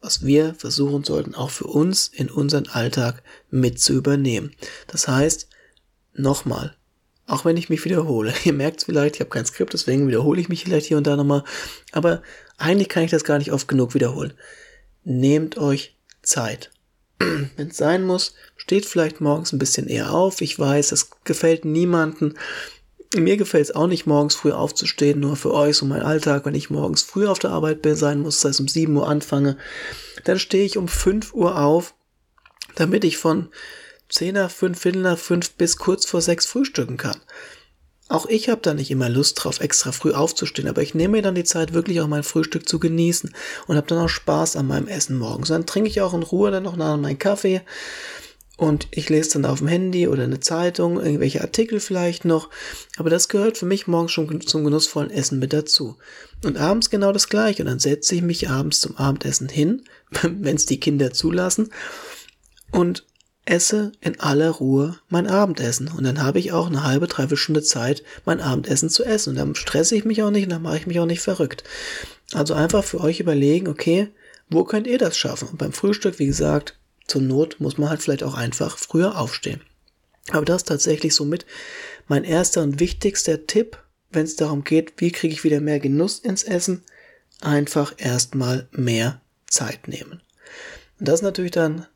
was 0.00 0.24
wir 0.24 0.54
versuchen 0.54 1.04
sollten, 1.04 1.34
auch 1.34 1.50
für 1.50 1.66
uns 1.66 2.08
in 2.08 2.30
unseren 2.30 2.68
Alltag 2.68 3.22
mit 3.50 3.80
zu 3.80 3.94
übernehmen. 3.94 4.54
Das 4.86 5.08
heißt, 5.08 5.48
nochmal, 6.14 6.76
auch 7.26 7.44
wenn 7.44 7.56
ich 7.56 7.68
mich 7.68 7.84
wiederhole, 7.84 8.32
ihr 8.44 8.52
merkt 8.52 8.78
es 8.78 8.84
vielleicht, 8.84 9.16
ich 9.16 9.20
habe 9.20 9.30
kein 9.30 9.46
Skript, 9.46 9.72
deswegen 9.72 10.08
wiederhole 10.08 10.40
ich 10.40 10.48
mich 10.48 10.64
vielleicht 10.64 10.86
hier 10.86 10.96
und 10.96 11.06
da 11.06 11.16
nochmal, 11.16 11.44
aber 11.92 12.22
eigentlich 12.56 12.88
kann 12.88 13.04
ich 13.04 13.10
das 13.10 13.24
gar 13.24 13.38
nicht 13.38 13.52
oft 13.52 13.68
genug 13.68 13.94
wiederholen. 13.94 14.32
Nehmt 15.04 15.58
euch 15.58 15.96
Zeit. 16.22 16.70
Wenn 17.18 17.68
es 17.68 17.76
sein 17.76 18.04
muss, 18.04 18.34
steht 18.56 18.86
vielleicht 18.86 19.20
morgens 19.20 19.52
ein 19.52 19.58
bisschen 19.58 19.88
eher 19.88 20.12
auf. 20.12 20.40
Ich 20.40 20.58
weiß, 20.58 20.88
das 20.88 21.10
gefällt 21.24 21.64
niemanden. 21.64 22.34
Mir 23.16 23.38
gefällt 23.38 23.64
es 23.64 23.74
auch 23.74 23.86
nicht, 23.86 24.06
morgens 24.06 24.34
früh 24.34 24.52
aufzustehen, 24.52 25.20
nur 25.20 25.36
für 25.36 25.54
euch, 25.54 25.76
so 25.76 25.86
mein 25.86 26.02
Alltag, 26.02 26.44
wenn 26.44 26.54
ich 26.54 26.68
morgens 26.68 27.02
früh 27.02 27.26
auf 27.26 27.38
der 27.38 27.50
Arbeit 27.50 27.80
bin, 27.80 27.96
sein 27.96 28.20
muss, 28.20 28.40
das 28.40 28.50
heißt 28.50 28.60
um 28.60 28.68
7 28.68 28.94
Uhr 28.94 29.08
anfange, 29.08 29.56
dann 30.24 30.38
stehe 30.38 30.64
ich 30.64 30.76
um 30.76 30.88
5 30.88 31.32
Uhr 31.32 31.58
auf, 31.58 31.94
damit 32.74 33.04
ich 33.04 33.16
von 33.16 33.48
10 34.10 34.34
nach 34.34 34.50
5, 34.50 34.78
Viertel 34.78 35.02
nach 35.02 35.18
5 35.18 35.52
bis 35.52 35.78
kurz 35.78 36.04
vor 36.04 36.20
6 36.20 36.44
frühstücken 36.44 36.98
kann. 36.98 37.16
Auch 38.10 38.26
ich 38.26 38.48
habe 38.48 38.62
da 38.62 38.72
nicht 38.72 38.90
immer 38.90 39.08
Lust 39.08 39.42
drauf, 39.42 39.60
extra 39.60 39.92
früh 39.92 40.12
aufzustehen, 40.12 40.68
aber 40.68 40.82
ich 40.82 40.94
nehme 40.94 41.18
mir 41.18 41.22
dann 41.22 41.34
die 41.34 41.44
Zeit, 41.44 41.74
wirklich 41.74 42.00
auch 42.00 42.08
mein 42.08 42.22
Frühstück 42.22 42.66
zu 42.68 42.78
genießen 42.78 43.34
und 43.66 43.76
habe 43.76 43.86
dann 43.86 43.98
auch 43.98 44.08
Spaß 44.08 44.56
an 44.56 44.66
meinem 44.66 44.88
Essen 44.88 45.18
morgens. 45.18 45.48
Dann 45.48 45.66
trinke 45.66 45.90
ich 45.90 46.00
auch 46.00 46.14
in 46.14 46.22
Ruhe 46.22 46.50
dann 46.50 46.62
noch 46.62 46.76
nach 46.76 46.96
meinen 46.96 47.18
Kaffee 47.18 47.60
und 48.58 48.88
ich 48.90 49.08
lese 49.08 49.34
dann 49.34 49.44
auf 49.44 49.60
dem 49.60 49.68
Handy 49.68 50.08
oder 50.08 50.24
eine 50.24 50.40
Zeitung, 50.40 51.00
irgendwelche 51.00 51.42
Artikel 51.42 51.78
vielleicht 51.78 52.24
noch. 52.24 52.50
Aber 52.96 53.08
das 53.08 53.28
gehört 53.28 53.56
für 53.56 53.66
mich 53.66 53.86
morgens 53.86 54.10
schon 54.10 54.40
zum 54.40 54.64
genussvollen 54.64 55.12
Essen 55.12 55.38
mit 55.38 55.52
dazu. 55.52 55.96
Und 56.44 56.58
abends 56.58 56.90
genau 56.90 57.12
das 57.12 57.28
gleiche. 57.28 57.62
Und 57.62 57.68
dann 57.68 57.78
setze 57.78 58.16
ich 58.16 58.22
mich 58.22 58.50
abends 58.50 58.80
zum 58.80 58.96
Abendessen 58.96 59.48
hin, 59.48 59.84
wenn 60.22 60.56
es 60.56 60.66
die 60.66 60.80
Kinder 60.80 61.12
zulassen. 61.12 61.70
Und 62.72 63.06
esse 63.44 63.92
in 64.00 64.18
aller 64.18 64.50
Ruhe 64.50 64.98
mein 65.08 65.28
Abendessen. 65.28 65.86
Und 65.86 66.02
dann 66.02 66.20
habe 66.20 66.40
ich 66.40 66.50
auch 66.50 66.66
eine 66.66 66.82
halbe, 66.82 67.06
dreiviertel 67.06 67.36
Stunde 67.36 67.62
Zeit, 67.62 68.02
mein 68.24 68.40
Abendessen 68.40 68.90
zu 68.90 69.04
essen. 69.04 69.30
Und 69.30 69.36
dann 69.36 69.54
stresse 69.54 69.94
ich 69.94 70.04
mich 70.04 70.24
auch 70.24 70.32
nicht 70.32 70.46
und 70.46 70.50
dann 70.50 70.62
mache 70.62 70.78
ich 70.78 70.86
mich 70.88 70.98
auch 70.98 71.06
nicht 71.06 71.22
verrückt. 71.22 71.62
Also 72.32 72.54
einfach 72.54 72.82
für 72.82 73.00
euch 73.00 73.20
überlegen, 73.20 73.68
okay, 73.68 74.08
wo 74.50 74.64
könnt 74.64 74.88
ihr 74.88 74.98
das 74.98 75.16
schaffen? 75.16 75.46
Und 75.48 75.58
beim 75.58 75.72
Frühstück, 75.72 76.18
wie 76.18 76.26
gesagt, 76.26 76.76
zur 77.08 77.22
Not 77.22 77.56
muss 77.58 77.78
man 77.78 77.88
halt 77.88 78.02
vielleicht 78.02 78.22
auch 78.22 78.34
einfach 78.34 78.78
früher 78.78 79.18
aufstehen. 79.18 79.60
Aber 80.30 80.44
das 80.44 80.58
ist 80.62 80.68
tatsächlich 80.68 81.14
somit 81.14 81.46
mein 82.06 82.24
erster 82.24 82.62
und 82.62 82.80
wichtigster 82.80 83.46
Tipp, 83.46 83.82
wenn 84.10 84.24
es 84.24 84.36
darum 84.36 84.62
geht, 84.62 84.94
wie 84.98 85.10
kriege 85.10 85.34
ich 85.34 85.44
wieder 85.44 85.60
mehr 85.60 85.80
Genuss 85.80 86.18
ins 86.18 86.44
Essen, 86.44 86.84
einfach 87.40 87.94
erstmal 87.98 88.68
mehr 88.72 89.20
Zeit 89.46 89.88
nehmen. 89.88 90.22
Und 90.98 91.08
das 91.08 91.16
ist 91.16 91.24
natürlich 91.24 91.52
dann 91.52 91.86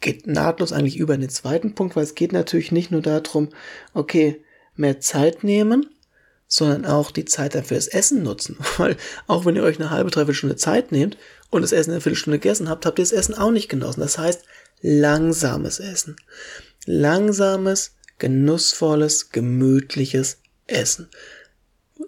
geht 0.00 0.26
nahtlos 0.26 0.72
eigentlich 0.72 0.96
über 0.96 1.14
in 1.14 1.20
den 1.20 1.30
zweiten 1.30 1.74
Punkt, 1.74 1.94
weil 1.94 2.04
es 2.04 2.14
geht 2.14 2.32
natürlich 2.32 2.72
nicht 2.72 2.90
nur 2.90 3.02
darum, 3.02 3.50
okay, 3.92 4.42
mehr 4.74 5.00
Zeit 5.00 5.44
nehmen, 5.44 5.90
sondern 6.52 6.84
auch 6.84 7.12
die 7.12 7.24
Zeit 7.24 7.54
dafür 7.54 7.76
das 7.76 7.86
Essen 7.86 8.22
nutzen. 8.22 8.58
Weil 8.76 8.96
auch 9.28 9.46
wenn 9.46 9.56
ihr 9.56 9.62
euch 9.62 9.78
eine 9.78 9.90
halbe, 9.90 10.10
dreiviertel 10.10 10.34
Stunde 10.34 10.56
Zeit 10.56 10.92
nehmt 10.92 11.16
und 11.48 11.62
das 11.62 11.72
Essen 11.72 11.92
eine 11.92 12.00
Viertelstunde 12.00 12.38
gegessen 12.38 12.68
habt, 12.68 12.84
habt 12.84 12.98
ihr 12.98 13.04
das 13.04 13.12
Essen 13.12 13.36
auch 13.36 13.52
nicht 13.52 13.68
genossen. 13.68 14.00
Das 14.00 14.18
heißt, 14.18 14.42
langsames 14.82 15.78
Essen. 15.78 16.16
Langsames, 16.84 17.92
genussvolles, 18.18 19.30
gemütliches 19.30 20.38
Essen. 20.66 21.08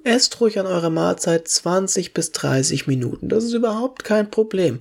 Esst 0.05 0.41
ruhig 0.41 0.59
an 0.59 0.67
eurer 0.67 0.91
Mahlzeit 0.91 1.47
20 1.47 2.13
bis 2.13 2.33
30 2.33 2.89
Minuten. 2.89 3.29
Das 3.29 3.45
ist 3.45 3.53
überhaupt 3.53 4.03
kein 4.03 4.31
Problem. 4.31 4.81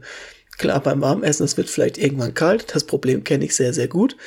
Klar, 0.57 0.81
beim 0.81 1.01
Warmessen, 1.01 1.45
es 1.45 1.57
wird 1.57 1.69
vielleicht 1.69 1.99
irgendwann 1.99 2.33
kalt. 2.33 2.73
Das 2.73 2.85
Problem 2.85 3.23
kenne 3.23 3.45
ich 3.45 3.55
sehr, 3.55 3.73
sehr 3.73 3.87
gut. 3.87 4.17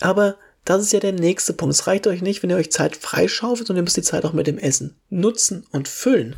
Aber 0.00 0.36
das 0.64 0.82
ist 0.82 0.92
ja 0.92 1.00
der 1.00 1.12
nächste 1.12 1.52
Punkt. 1.52 1.74
Es 1.74 1.86
reicht 1.86 2.06
euch 2.06 2.22
nicht, 2.22 2.42
wenn 2.42 2.50
ihr 2.50 2.56
euch 2.56 2.70
Zeit 2.70 2.96
freischaufelt, 2.96 3.66
sondern 3.66 3.82
ihr 3.82 3.84
müsst 3.84 3.96
die 3.96 4.02
Zeit 4.02 4.24
auch 4.24 4.32
mit 4.32 4.46
dem 4.46 4.58
Essen 4.58 4.96
nutzen 5.08 5.66
und 5.72 5.88
füllen. 5.88 6.36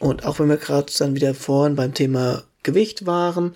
Und 0.00 0.26
auch 0.26 0.38
wenn 0.38 0.48
wir 0.48 0.56
gerade 0.56 0.92
dann 0.98 1.14
wieder 1.14 1.34
vorhin 1.34 1.76
beim 1.76 1.94
Thema 1.94 2.44
Gewicht 2.62 3.06
waren 3.06 3.54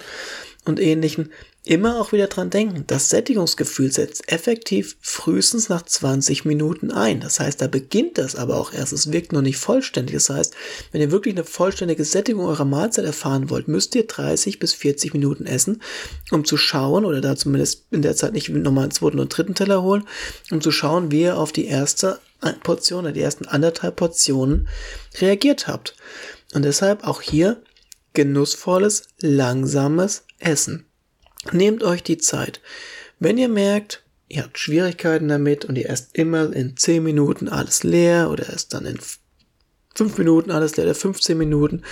und 0.64 0.80
ähnlichen, 0.80 1.32
immer 1.66 1.98
auch 1.98 2.12
wieder 2.12 2.26
dran 2.26 2.50
denken, 2.50 2.84
das 2.86 3.08
Sättigungsgefühl 3.08 3.90
setzt 3.90 4.30
effektiv 4.30 4.96
frühestens 5.00 5.70
nach 5.70 5.82
20 5.82 6.44
Minuten 6.44 6.90
ein. 6.90 7.20
Das 7.20 7.40
heißt, 7.40 7.60
da 7.60 7.68
beginnt 7.68 8.18
das 8.18 8.36
aber 8.36 8.58
auch 8.58 8.72
erst. 8.72 8.92
Es 8.92 9.12
wirkt 9.12 9.32
noch 9.32 9.40
nicht 9.40 9.56
vollständig. 9.56 10.14
Das 10.14 10.28
heißt, 10.28 10.54
wenn 10.92 11.00
ihr 11.00 11.10
wirklich 11.10 11.34
eine 11.34 11.44
vollständige 11.44 12.04
Sättigung 12.04 12.44
eurer 12.44 12.66
Mahlzeit 12.66 13.06
erfahren 13.06 13.48
wollt, 13.48 13.66
müsst 13.66 13.94
ihr 13.94 14.06
30 14.06 14.58
bis 14.58 14.74
40 14.74 15.14
Minuten 15.14 15.46
essen, 15.46 15.80
um 16.30 16.44
zu 16.44 16.58
schauen, 16.58 17.06
oder 17.06 17.22
da 17.22 17.34
zumindest 17.34 17.86
in 17.90 18.02
der 18.02 18.14
Zeit 18.14 18.34
nicht 18.34 18.50
nochmal 18.50 18.84
einen 18.84 18.92
zweiten 18.92 19.18
und 19.18 19.34
dritten 19.34 19.54
Teller 19.54 19.82
holen, 19.82 20.06
um 20.50 20.60
zu 20.60 20.70
schauen, 20.70 21.10
wie 21.10 21.22
ihr 21.22 21.38
auf 21.38 21.52
die 21.52 21.66
erste 21.66 22.18
Portion 22.62 23.04
oder 23.04 23.12
die 23.12 23.22
ersten 23.22 23.46
anderthalb 23.46 23.96
Portionen 23.96 24.68
reagiert 25.18 25.66
habt. 25.66 25.96
Und 26.52 26.62
deshalb 26.62 27.04
auch 27.04 27.22
hier 27.22 27.62
genussvolles, 28.12 29.04
langsames 29.20 30.24
Essen. 30.38 30.86
Nehmt 31.52 31.82
euch 31.82 32.02
die 32.02 32.18
Zeit. 32.18 32.60
Wenn 33.18 33.38
ihr 33.38 33.48
merkt, 33.48 34.02
ihr 34.28 34.42
habt 34.42 34.58
Schwierigkeiten 34.58 35.28
damit 35.28 35.64
und 35.64 35.76
ihr 35.76 35.88
esst 35.88 36.16
immer 36.16 36.52
in 36.52 36.76
10 36.76 37.02
Minuten 37.02 37.48
alles 37.48 37.82
leer 37.82 38.30
oder 38.30 38.48
erst 38.48 38.74
dann 38.74 38.86
in 38.86 38.98
5 39.94 40.18
Minuten 40.18 40.50
alles 40.50 40.76
leer 40.76 40.86
oder 40.86 40.94
15 40.94 41.38
Minuten, 41.38 41.82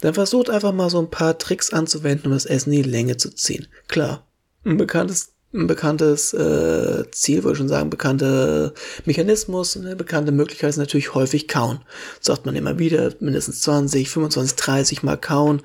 dann 0.00 0.14
versucht 0.14 0.50
einfach 0.50 0.72
mal 0.72 0.90
so 0.90 0.98
ein 0.98 1.10
paar 1.10 1.38
Tricks 1.38 1.72
anzuwenden, 1.72 2.26
um 2.26 2.32
das 2.32 2.46
Essen 2.46 2.72
in 2.72 2.82
die 2.82 2.90
Länge 2.90 3.16
zu 3.16 3.30
ziehen. 3.30 3.68
Klar, 3.88 4.26
ein 4.64 4.76
bekanntes 4.76 5.35
ein 5.56 5.66
bekanntes 5.66 6.32
äh, 6.34 7.04
Ziel, 7.10 7.42
würde 7.42 7.52
ich 7.52 7.58
schon 7.58 7.68
sagen, 7.68 7.90
bekannter 7.90 8.72
Mechanismus, 9.04 9.76
eine 9.76 9.96
bekannte 9.96 10.32
Möglichkeit 10.32 10.70
ist 10.70 10.76
natürlich 10.76 11.14
häufig 11.14 11.48
kauen. 11.48 11.80
sagt 12.20 12.46
man 12.46 12.54
immer 12.54 12.78
wieder, 12.78 13.12
mindestens 13.20 13.60
20, 13.62 14.08
25, 14.08 14.56
30 14.56 15.02
Mal 15.02 15.16
kauen. 15.16 15.62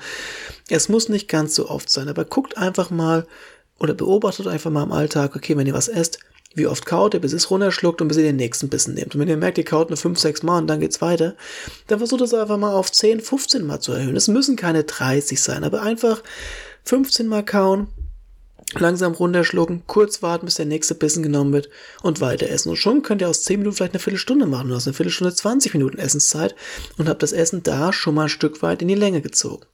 Es 0.70 0.90
muss 0.90 1.10
nicht 1.10 1.28
ganz 1.28 1.56
so 1.56 1.70
oft 1.70 1.90
sein, 1.90 2.08
aber 2.08 2.26
guckt 2.26 2.58
einfach 2.58 2.90
mal 2.90 3.28
oder 3.80 3.94
beobachtet 3.94 4.48
einfach 4.48 4.72
mal 4.72 4.84
im 4.84 4.92
Alltag, 4.92 5.36
okay, 5.36 5.58
wenn 5.58 5.68
ihr 5.68 5.74
was 5.74 5.88
esst, 5.88 6.20
wie 6.54 6.68
oft 6.68 6.86
kaut 6.86 7.14
ihr, 7.14 7.22
bis 7.22 7.34
es 7.34 7.50
runterschluckt 7.50 8.02
und 8.02 8.08
bis 8.08 8.18
ihr 8.18 8.24
den 8.24 8.36
nächsten 8.36 8.70
Bissen 8.70 8.94
nehmt. 8.94 9.16
Und 9.16 9.22
wenn 9.22 9.28
ihr 9.28 9.38
merkt, 9.38 9.58
ihr 9.58 9.66
kaut 9.66 9.90
nur 9.90 9.98
5, 9.98 10.20
6 10.20 10.44
Mal 10.44 10.60
und 10.60 10.68
dann 10.68 10.80
geht's 10.80 11.02
weiter, 11.02 11.36
dann 11.88 12.00
versucht 12.00 12.22
es 12.22 12.34
einfach 12.34 12.58
mal 12.58 12.74
auf 12.74 12.92
10, 12.92 13.22
15 13.22 13.66
Mal 13.66 13.80
zu 13.80 13.94
erhöhen. 13.94 14.16
Es 14.16 14.28
müssen 14.28 14.56
keine 14.56 14.84
30 14.84 15.42
sein, 15.42 15.64
aber 15.64 15.82
einfach 15.82 16.22
15 16.84 17.28
Mal 17.28 17.46
kauen, 17.46 17.88
langsam 18.80 19.14
runterschlucken, 19.14 19.84
kurz 19.88 20.22
warten, 20.22 20.46
bis 20.46 20.56
der 20.56 20.66
nächste 20.66 20.96
Bissen 20.96 21.24
genommen 21.24 21.54
wird 21.54 21.70
und 22.02 22.22
weiter 22.22 22.50
essen. 22.50 22.70
Und 22.70 22.78
schon 22.78 23.02
könnt 23.02 23.22
ihr 23.22 23.30
aus 23.30 23.44
10 23.44 23.60
Minuten 23.60 23.76
vielleicht 23.76 23.94
eine 23.94 24.00
Viertelstunde 24.00 24.46
machen. 24.46 24.70
Du 24.70 24.76
hast 24.76 24.88
eine 24.88 24.94
Viertelstunde 24.94 25.34
20 25.34 25.74
Minuten 25.74 25.98
Essenszeit 25.98 26.56
und 26.98 27.10
habt 27.10 27.24
das 27.24 27.34
Essen 27.34 27.64
da 27.64 27.92
schon 27.94 28.16
mal 28.16 28.24
ein 28.24 28.30
Stück 28.30 28.62
weit 28.62 28.82
in 28.82 28.88
die 28.88 28.96
Länge 28.96 29.22
gezogen. 29.22 29.66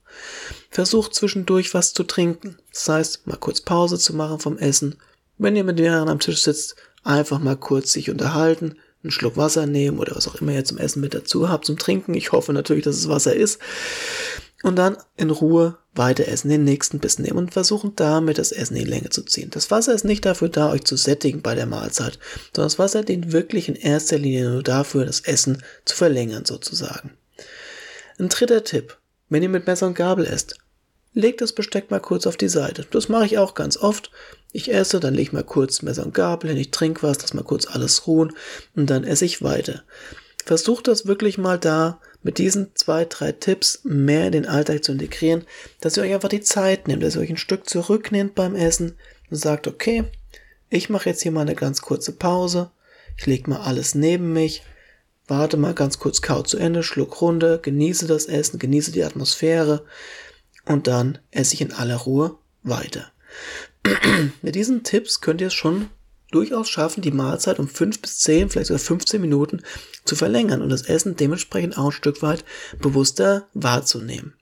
Versucht 0.70 1.14
zwischendurch 1.14 1.74
was 1.74 1.94
zu 1.94 2.04
trinken. 2.04 2.58
Das 2.72 2.90
heißt, 2.90 3.28
mal 3.28 3.38
kurz 3.38 3.62
Pause 3.62 4.00
zu 4.00 4.16
machen 4.16 4.40
vom 4.40 4.58
Essen. 4.58 4.96
Wenn 5.38 5.56
ihr 5.56 5.64
mit 5.64 5.80
mehreren 5.80 6.10
am 6.10 6.20
Tisch 6.20 6.42
sitzt, 6.42 6.76
einfach 7.04 7.40
mal 7.40 7.58
kurz 7.58 7.92
sich 7.92 8.10
unterhalten, 8.10 8.78
einen 9.04 9.12
Schluck 9.12 9.38
Wasser 9.38 9.68
nehmen 9.68 10.00
oder 10.00 10.16
was 10.16 10.28
auch 10.28 10.36
immer 10.36 10.54
ihr 10.54 10.66
zum 10.66 10.80
Essen 10.80 11.02
mit 11.02 11.14
dazu 11.14 11.50
habt 11.50 11.66
zum 11.66 11.78
Trinken. 11.78 12.16
Ich 12.16 12.32
hoffe 12.32 12.52
natürlich, 12.54 12.84
dass 12.84 12.96
es 12.96 13.08
Wasser 13.08 13.36
ist 13.36 13.60
und 14.64 14.76
dann 14.76 14.98
in 15.16 15.30
Ruhe 15.30 15.78
weiter 15.94 16.28
essen, 16.28 16.50
den 16.50 16.64
nächsten 16.64 17.00
Bissen 17.00 17.24
nehmen 17.24 17.38
und 17.38 17.54
versuchen 17.54 17.94
damit 17.96 18.38
das 18.38 18.52
Essen 18.52 18.76
in 18.76 18.86
die 18.86 18.90
Länge 18.90 19.10
zu 19.10 19.24
ziehen. 19.24 19.50
Das 19.50 19.72
Wasser 19.72 19.94
ist 19.94 20.06
nicht 20.06 20.26
dafür 20.26 20.50
da, 20.50 20.72
euch 20.72 20.84
zu 20.84 20.96
sättigen 20.96 21.42
bei 21.42 21.56
der 21.56 21.66
Mahlzeit, 21.66 22.20
sondern 22.56 22.68
das 22.68 22.80
Wasser 22.80 23.04
dient 23.04 23.32
wirklich 23.32 23.68
in 23.68 23.76
erster 23.76 24.18
Linie 24.18 24.50
nur 24.50 24.64
dafür, 24.64 25.06
das 25.06 25.22
Essen 25.22 25.64
zu 25.86 25.96
verlängern 25.96 26.46
sozusagen. 26.46 27.12
Ein 28.20 28.30
dritter 28.30 28.64
Tipp, 28.64 28.98
wenn 29.30 29.44
ihr 29.44 29.50
mit 29.50 29.68
Messer 29.68 29.88
und 29.88 29.96
Gabel 29.96 30.26
esst, 30.26 30.58
legt 31.14 31.42
das 31.42 31.54
Besteck 31.54 31.90
mal 31.90 32.00
kurz 32.00 32.28
auf 32.28 32.38
die 32.38 32.48
Seite. 32.48 32.86
Das 32.92 33.10
mache 33.10 33.26
ich 33.26 33.38
auch 33.38 33.56
ganz 33.56 33.78
oft. 33.78 34.12
Ich 34.52 34.74
esse, 34.74 35.00
dann 35.00 35.14
lege 35.14 35.24
ich 35.24 35.34
mal 35.34 35.44
kurz 35.44 35.82
Messer 35.82 36.06
und 36.06 36.14
Gabel 36.14 36.50
hin, 36.50 36.60
ich 36.60 36.72
trinke 36.72 37.04
was, 37.04 37.22
lass 37.22 37.34
mal 37.34 37.44
kurz 37.44 37.68
alles 37.68 38.08
ruhen 38.08 38.34
und 38.76 38.90
dann 38.90 39.04
esse 39.04 39.26
ich 39.26 39.42
weiter. 39.42 39.84
Versucht 40.46 40.88
das 40.88 41.08
wirklich 41.08 41.38
mal 41.38 41.58
da 41.58 42.00
mit 42.24 42.38
diesen 42.38 42.76
zwei, 42.76 43.06
drei 43.06 43.32
Tipps 43.32 43.82
mehr 43.84 44.26
in 44.28 44.32
den 44.32 44.46
Alltag 44.46 44.84
zu 44.84 44.92
integrieren, 44.92 45.46
dass 45.82 45.98
ihr 45.98 46.04
euch 46.04 46.14
einfach 46.14 46.30
die 46.30 46.42
Zeit 46.42 46.88
nehmt, 46.88 47.04
dass 47.04 47.16
ihr 47.16 47.22
euch 47.22 47.30
ein 47.30 47.38
Stück 47.38 47.70
zurücknehmt 47.70 48.36
beim 48.36 48.56
Essen 48.56 48.98
und 49.30 49.38
sagt, 49.38 49.68
okay, 49.68 50.06
ich 50.70 50.90
mache 50.90 51.10
jetzt 51.10 51.22
hier 51.22 51.32
mal 51.32 51.42
eine 51.42 51.56
ganz 51.56 51.82
kurze 51.82 52.12
Pause, 52.12 52.72
ich 53.18 53.26
lege 53.26 53.50
mal 53.50 53.62
alles 53.62 53.96
neben 53.96 54.34
mich, 54.34 54.64
warte 55.28 55.58
mal 55.58 55.74
ganz 55.74 56.00
kurz 56.00 56.22
kau 56.22 56.42
zu 56.42 56.58
Ende, 56.58 56.84
schluck 56.84 57.22
runter, 57.22 57.58
genieße 57.58 58.08
das 58.08 58.26
Essen, 58.26 58.60
genieße 58.60 58.92
die 58.92 59.04
Atmosphäre 59.04 59.86
und 60.66 60.88
dann 60.88 61.20
esse 61.32 61.54
ich 61.54 61.62
in 61.62 61.74
aller 61.74 61.98
Ruhe 61.98 62.38
weiter. 62.64 63.12
Mit 64.42 64.56
diesen 64.56 64.84
Tipps 64.84 65.22
könnt 65.22 65.42
ihr 65.42 65.48
es 65.48 65.54
schon 65.54 65.90
durchaus 66.32 66.70
schaffen, 66.70 67.02
die 67.02 67.12
Mahlzeit 67.12 67.60
um 67.60 67.68
fünf 67.68 68.02
bis 68.02 68.20
zehn, 68.20 68.50
vielleicht 68.50 68.68
sogar 68.68 68.80
15 68.80 69.22
Minuten 69.22 69.62
zu 70.06 70.16
verlängern 70.16 70.62
und 70.62 70.70
das 70.70 70.84
Essen 70.84 71.16
dementsprechend 71.16 71.78
auch 71.78 71.86
ein 71.86 71.92
Stück 71.92 72.22
weit 72.22 72.44
bewusster 72.80 73.48
wahrzunehmen. 73.54 74.34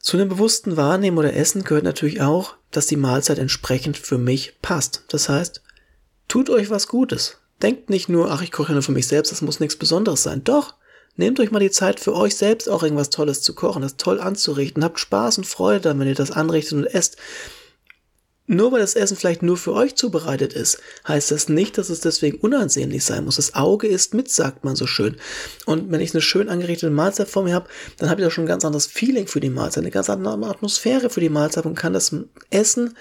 Zu 0.00 0.16
einem 0.16 0.28
bewussten 0.28 0.76
Wahrnehmen 0.76 1.18
oder 1.18 1.34
Essen 1.34 1.64
gehört 1.64 1.82
natürlich 1.82 2.20
auch, 2.20 2.54
dass 2.70 2.86
die 2.86 2.96
Mahlzeit 2.96 3.38
entsprechend 3.38 3.96
für 3.96 4.18
mich 4.18 4.60
passt. 4.62 5.02
Das 5.08 5.28
heißt, 5.28 5.62
tut 6.28 6.48
euch 6.48 6.70
was 6.70 6.86
Gutes. 6.86 7.38
Denkt 7.62 7.90
nicht 7.90 8.08
nur, 8.08 8.30
ach, 8.30 8.42
ich 8.42 8.52
koche 8.52 8.72
nur 8.72 8.82
für 8.82 8.92
mich 8.92 9.08
selbst, 9.08 9.32
das 9.32 9.42
muss 9.42 9.60
nichts 9.60 9.76
Besonderes 9.76 10.22
sein. 10.22 10.44
Doch, 10.44 10.74
nehmt 11.16 11.40
euch 11.40 11.50
mal 11.50 11.58
die 11.58 11.70
Zeit 11.70 11.98
für 11.98 12.14
euch 12.14 12.36
selbst 12.36 12.68
auch 12.68 12.82
irgendwas 12.82 13.10
Tolles 13.10 13.42
zu 13.42 13.54
kochen, 13.54 13.82
das 13.82 13.96
toll 13.96 14.20
anzurichten. 14.20 14.84
Habt 14.84 15.00
Spaß 15.00 15.38
und 15.38 15.44
Freude 15.44 15.80
dann, 15.80 15.98
wenn 15.98 16.06
ihr 16.06 16.14
das 16.14 16.30
anrichtet 16.30 16.74
und 16.74 16.84
esst. 16.84 17.16
Nur 18.48 18.70
weil 18.70 18.80
das 18.80 18.94
Essen 18.94 19.16
vielleicht 19.16 19.42
nur 19.42 19.56
für 19.56 19.72
euch 19.72 19.96
zubereitet 19.96 20.52
ist, 20.52 20.78
heißt 21.06 21.32
das 21.32 21.48
nicht, 21.48 21.78
dass 21.78 21.88
es 21.88 22.00
deswegen 22.00 22.38
unansehnlich 22.38 23.04
sein 23.04 23.24
muss. 23.24 23.36
Das 23.36 23.54
Auge 23.54 23.88
ist 23.88 24.14
mit, 24.14 24.30
sagt 24.30 24.64
man 24.64 24.76
so 24.76 24.86
schön. 24.86 25.16
Und 25.64 25.90
wenn 25.90 26.00
ich 26.00 26.14
eine 26.14 26.22
schön 26.22 26.48
angerichtete 26.48 26.92
Mahlzeit 26.92 27.28
vor 27.28 27.42
mir 27.42 27.54
habe, 27.54 27.68
dann 27.98 28.08
habe 28.08 28.20
ich 28.20 28.26
auch 28.26 28.30
schon 28.30 28.44
ein 28.44 28.48
ganz 28.48 28.64
anderes 28.64 28.86
Feeling 28.86 29.26
für 29.26 29.40
die 29.40 29.50
Mahlzeit, 29.50 29.82
eine 29.82 29.90
ganz 29.90 30.08
andere 30.08 30.48
Atmosphäre 30.48 31.10
für 31.10 31.20
die 31.20 31.28
Mahlzeit 31.28 31.66
und 31.66 31.74
kann 31.74 31.92
das 31.92 32.14
Essen 32.50 32.96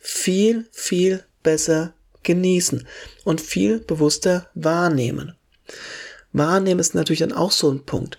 viel, 0.00 0.68
viel 0.70 1.24
besser 1.42 1.94
genießen 2.22 2.86
und 3.24 3.40
viel 3.40 3.80
bewusster 3.80 4.50
wahrnehmen. 4.54 5.34
Wahrnehmen 6.32 6.80
ist 6.80 6.94
natürlich 6.94 7.20
dann 7.20 7.32
auch 7.32 7.52
so 7.52 7.70
ein 7.70 7.84
Punkt. 7.86 8.18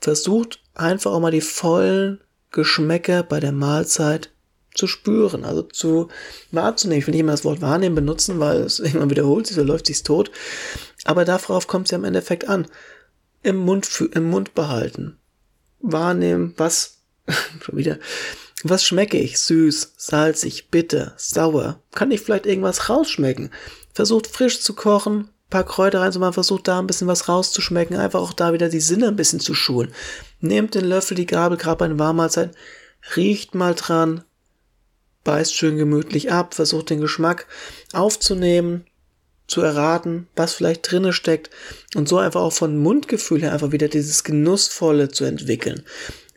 Versucht 0.00 0.60
einfach 0.74 1.12
auch 1.12 1.20
mal 1.20 1.30
die 1.30 1.40
vollen 1.40 2.20
Geschmäcker 2.50 3.22
bei 3.22 3.40
der 3.40 3.52
Mahlzeit 3.52 4.30
zu 4.78 4.86
spüren, 4.86 5.44
also 5.44 5.62
zu 5.62 6.08
wahrzunehmen. 6.52 7.00
Ich 7.00 7.06
will 7.06 7.12
nicht 7.12 7.20
immer 7.20 7.32
das 7.32 7.44
Wort 7.44 7.60
wahrnehmen 7.60 7.96
benutzen, 7.96 8.38
weil 8.38 8.62
es 8.62 8.78
irgendwann 8.78 9.10
wiederholt 9.10 9.46
sich, 9.46 9.56
so 9.56 9.62
läuft 9.62 9.86
sich's 9.86 10.04
tot. 10.04 10.30
Aber 11.04 11.24
darauf 11.24 11.66
kommt 11.66 11.86
es 11.86 11.90
ja 11.90 11.98
im 11.98 12.04
Endeffekt 12.04 12.48
an. 12.48 12.66
Im 13.42 13.56
Mund, 13.56 13.88
im 14.12 14.30
Mund 14.30 14.54
behalten. 14.54 15.18
Wahrnehmen, 15.80 16.54
was, 16.56 16.98
schon 17.60 17.76
wieder, 17.76 17.98
was 18.62 18.84
schmecke 18.84 19.18
ich? 19.18 19.38
Süß, 19.38 19.94
salzig, 19.96 20.70
bitter, 20.70 21.14
sauer. 21.16 21.82
Kann 21.94 22.10
ich 22.10 22.20
vielleicht 22.20 22.46
irgendwas 22.46 22.88
rausschmecken? 22.88 23.50
Versucht 23.92 24.26
frisch 24.26 24.60
zu 24.60 24.74
kochen, 24.74 25.28
paar 25.50 25.64
Kräuter 25.64 26.00
reinzumachen, 26.00 26.34
versucht 26.34 26.68
da 26.68 26.78
ein 26.78 26.86
bisschen 26.86 27.08
was 27.08 27.28
rauszuschmecken, 27.28 27.96
einfach 27.96 28.20
auch 28.20 28.32
da 28.32 28.52
wieder 28.52 28.68
die 28.68 28.80
Sinne 28.80 29.08
ein 29.08 29.16
bisschen 29.16 29.40
zu 29.40 29.54
schulen. 29.54 29.92
Nehmt 30.40 30.74
den 30.74 30.84
Löffel, 30.84 31.16
die 31.16 31.26
Gabel, 31.26 31.56
gerade 31.56 31.78
bei 31.78 31.84
einer 31.86 31.98
Warmmahlzeit, 31.98 32.54
riecht 33.16 33.54
mal 33.54 33.74
dran, 33.74 34.24
beißt 35.28 35.54
schön 35.54 35.76
gemütlich 35.76 36.32
ab, 36.32 36.54
versucht 36.54 36.88
den 36.88 37.02
Geschmack 37.02 37.46
aufzunehmen, 37.92 38.86
zu 39.46 39.60
erraten, 39.60 40.26
was 40.36 40.54
vielleicht 40.54 40.90
drinne 40.90 41.12
steckt 41.12 41.50
und 41.94 42.08
so 42.08 42.16
einfach 42.16 42.40
auch 42.40 42.54
von 42.54 42.78
Mundgefühl 42.78 43.42
her 43.42 43.52
einfach 43.52 43.70
wieder 43.70 43.88
dieses 43.88 44.24
Genussvolle 44.24 45.10
zu 45.10 45.24
entwickeln. 45.24 45.82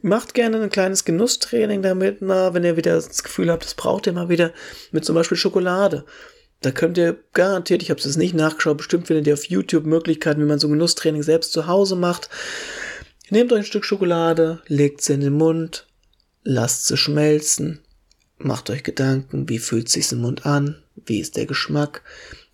Macht 0.01 0.33
gerne 0.33 0.61
ein 0.61 0.69
kleines 0.69 1.05
Genusstraining 1.05 1.81
damit, 1.81 2.17
na, 2.19 2.53
wenn 2.53 2.65
ihr 2.65 2.75
wieder 2.75 2.95
das 2.95 3.23
Gefühl 3.23 3.49
habt, 3.49 3.63
das 3.63 3.75
braucht 3.75 4.07
ihr 4.07 4.13
mal 4.13 4.27
wieder, 4.27 4.51
mit 4.91 5.05
zum 5.05 5.15
Beispiel 5.15 5.37
Schokolade. 5.37 6.03
Da 6.59 6.71
könnt 6.71 6.97
ihr 6.97 7.17
garantiert, 7.31 7.81
ich 7.81 7.91
habe 7.91 8.01
es 8.01 8.17
nicht 8.17 8.33
nachgeschaut, 8.33 8.75
bestimmt 8.75 9.07
findet 9.07 9.25
ihr 9.25 9.35
auf 9.35 9.45
YouTube 9.45 9.85
Möglichkeiten, 9.85 10.41
wie 10.41 10.47
man 10.47 10.59
so 10.59 10.67
ein 10.67 10.73
Genusstraining 10.73 11.23
selbst 11.23 11.53
zu 11.53 11.65
Hause 11.65 11.95
macht. 11.95 12.29
Nehmt 13.29 13.53
euch 13.53 13.59
ein 13.59 13.65
Stück 13.65 13.85
Schokolade, 13.85 14.61
legt 14.67 15.01
sie 15.01 15.13
in 15.13 15.21
den 15.21 15.37
Mund, 15.37 15.87
lasst 16.43 16.87
sie 16.87 16.97
schmelzen, 16.97 17.79
Macht 18.43 18.69
euch 18.69 18.83
Gedanken, 18.83 19.47
wie 19.49 19.59
fühlt 19.59 19.89
sich's 19.89 20.11
im 20.11 20.21
Mund 20.21 20.45
an? 20.45 20.81
Wie 21.05 21.19
ist 21.19 21.37
der 21.37 21.45
Geschmack? 21.45 22.01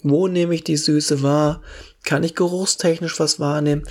Wo 0.04 0.28
nehme 0.28 0.54
ich 0.54 0.64
die 0.64 0.78
Süße 0.78 1.24
wahr? 1.24 1.62
Kann 2.04 2.24
ich 2.24 2.36
geruchstechnisch 2.36 3.20
was 3.20 3.40
wahrnehmen? 3.40 3.84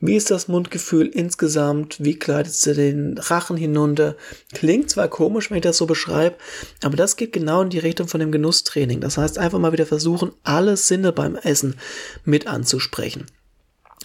Wie 0.00 0.14
ist 0.14 0.30
das 0.30 0.46
Mundgefühl 0.46 1.06
insgesamt? 1.06 1.96
Wie 2.04 2.18
kleidet 2.18 2.52
sie 2.52 2.74
den 2.74 3.18
Rachen 3.18 3.56
hinunter? 3.56 4.16
Klingt 4.52 4.90
zwar 4.90 5.08
komisch, 5.08 5.50
wenn 5.50 5.56
ich 5.56 5.62
das 5.62 5.78
so 5.78 5.86
beschreibe, 5.86 6.36
aber 6.82 6.96
das 6.96 7.16
geht 7.16 7.32
genau 7.32 7.62
in 7.62 7.70
die 7.70 7.80
Richtung 7.80 8.06
von 8.06 8.20
dem 8.20 8.30
Genusstraining. 8.30 9.00
Das 9.00 9.18
heißt, 9.18 9.38
einfach 9.38 9.58
mal 9.58 9.72
wieder 9.72 9.86
versuchen, 9.86 10.32
alle 10.44 10.76
Sinne 10.76 11.12
beim 11.12 11.34
Essen 11.34 11.76
mit 12.24 12.46
anzusprechen. 12.46 13.26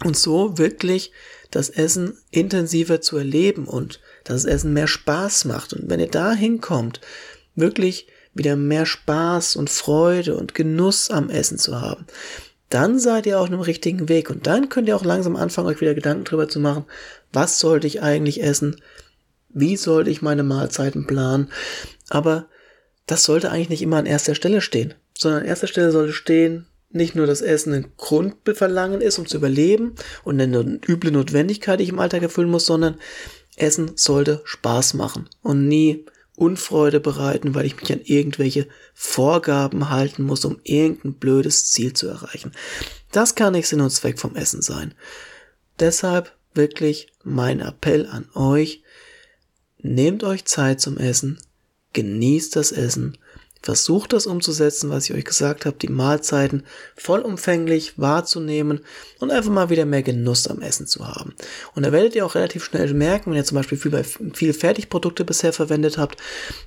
Und 0.04 0.18
so 0.18 0.58
wirklich 0.58 1.12
das 1.52 1.70
Essen 1.70 2.18
intensiver 2.32 3.02
zu 3.02 3.18
erleben 3.18 3.66
und 3.66 4.00
dass 4.24 4.44
das 4.44 4.52
Essen 4.52 4.74
mehr 4.74 4.88
Spaß 4.88 5.46
macht. 5.46 5.74
Und 5.74 5.90
wenn 5.90 6.00
ihr 6.00 6.10
da 6.10 6.34
hinkommt, 6.34 7.00
wirklich 7.56 8.08
wieder 8.34 8.56
mehr 8.56 8.86
Spaß 8.86 9.56
und 9.56 9.70
Freude 9.70 10.36
und 10.36 10.56
Genuss 10.56 11.10
am 11.12 11.30
Essen 11.30 11.58
zu 11.58 11.80
haben, 11.80 12.06
dann 12.70 12.98
seid 12.98 13.26
ihr 13.28 13.40
auf 13.40 13.48
einem 13.48 13.60
richtigen 13.60 14.10
Weg 14.10 14.30
und 14.30 14.48
dann 14.48 14.70
könnt 14.70 14.88
ihr 14.88 14.96
auch 14.96 15.06
langsam 15.06 15.36
anfangen, 15.36 15.68
euch 15.68 15.82
wieder 15.82 15.94
Gedanken 15.94 16.24
drüber 16.24 16.50
zu 16.50 16.60
machen, 16.60 16.86
was 17.32 17.60
sollte 17.60 17.86
ich 17.86 18.02
eigentlich 18.02 18.42
essen, 18.42 18.82
wie 19.50 19.78
sollte 19.78 20.10
ich 20.10 20.24
meine 20.24 20.44
Mahlzeiten 20.44 21.06
planen, 21.06 21.50
aber 22.10 22.48
das 23.06 23.24
sollte 23.24 23.52
eigentlich 23.52 23.70
nicht 23.70 23.82
immer 23.84 23.98
an 23.98 24.08
erster 24.08 24.34
Stelle 24.34 24.62
stehen, 24.62 24.96
sondern 25.16 25.42
an 25.42 25.48
erster 25.48 25.68
Stelle 25.68 25.92
sollte 25.92 26.14
stehen, 26.14 26.66
nicht 26.90 27.16
nur 27.16 27.28
das 27.28 27.42
Essen 27.42 27.74
ein 27.74 27.92
Grundverlangen 27.98 29.02
ist, 29.02 29.20
um 29.20 29.28
zu 29.28 29.38
überleben 29.38 29.96
und 30.24 30.40
eine 30.40 30.80
üble 30.88 31.12
Notwendigkeit, 31.12 31.80
die 31.80 31.84
ich 31.84 31.90
im 31.90 32.00
Alltag 32.00 32.22
erfüllen 32.22 32.50
muss, 32.50 32.66
sondern 32.66 32.96
Essen 33.56 33.92
sollte 33.96 34.42
Spaß 34.46 34.94
machen 34.96 35.30
und 35.42 35.68
nie 35.68 36.06
Unfreude 36.36 37.00
bereiten, 37.00 37.54
weil 37.54 37.66
ich 37.66 37.76
mich 37.80 37.92
an 37.92 38.02
irgendwelche 38.04 38.68
Vorgaben 38.94 39.90
halten 39.90 40.24
muss, 40.24 40.46
um 40.46 40.60
irgendein 40.64 41.14
blödes 41.14 41.66
Ziel 41.72 41.94
zu 41.94 42.08
erreichen. 42.08 42.52
Das 43.12 43.36
kann 43.36 43.54
nicht 43.54 43.68
Sinn 43.68 43.82
und 43.82 43.92
Zweck 43.92 44.20
vom 44.20 44.36
Essen 44.36 44.62
sein. 44.62 44.96
Deshalb 45.80 46.36
wirklich 46.54 47.08
mein 47.24 47.60
Appell 47.60 48.08
an 48.08 48.28
euch, 48.34 48.84
nehmt 49.80 50.24
euch 50.24 50.46
Zeit 50.46 50.82
zum 50.82 50.98
Essen, 50.98 51.40
genießt 51.94 52.56
das 52.56 52.72
Essen 52.72 53.18
Versucht 53.64 54.12
das 54.12 54.28
umzusetzen, 54.28 54.90
was 54.90 55.10
ich 55.10 55.16
euch 55.16 55.24
gesagt 55.24 55.66
habe, 55.66 55.78
die 55.82 55.88
Mahlzeiten 55.88 56.64
vollumfänglich 56.98 57.94
wahrzunehmen 57.98 58.82
und 59.20 59.32
einfach 59.32 59.52
mal 59.52 59.70
wieder 59.70 59.86
mehr 59.86 60.04
Genuss 60.04 60.48
am 60.48 60.62
Essen 60.62 60.86
zu 60.86 61.08
haben. 61.08 61.34
Und 61.74 61.84
da 61.86 61.94
werdet 61.94 62.14
ihr 62.14 62.26
auch 62.26 62.36
relativ 62.36 62.66
schnell 62.66 62.94
merken, 62.94 63.32
wenn 63.32 63.38
ihr 63.38 63.46
zum 63.46 63.56
Beispiel 63.56 63.78
viel, 63.78 64.04
viel 64.34 64.54
Fertigprodukte 64.54 65.24
bisher 65.24 65.54
verwendet 65.54 65.98
habt, 65.98 66.18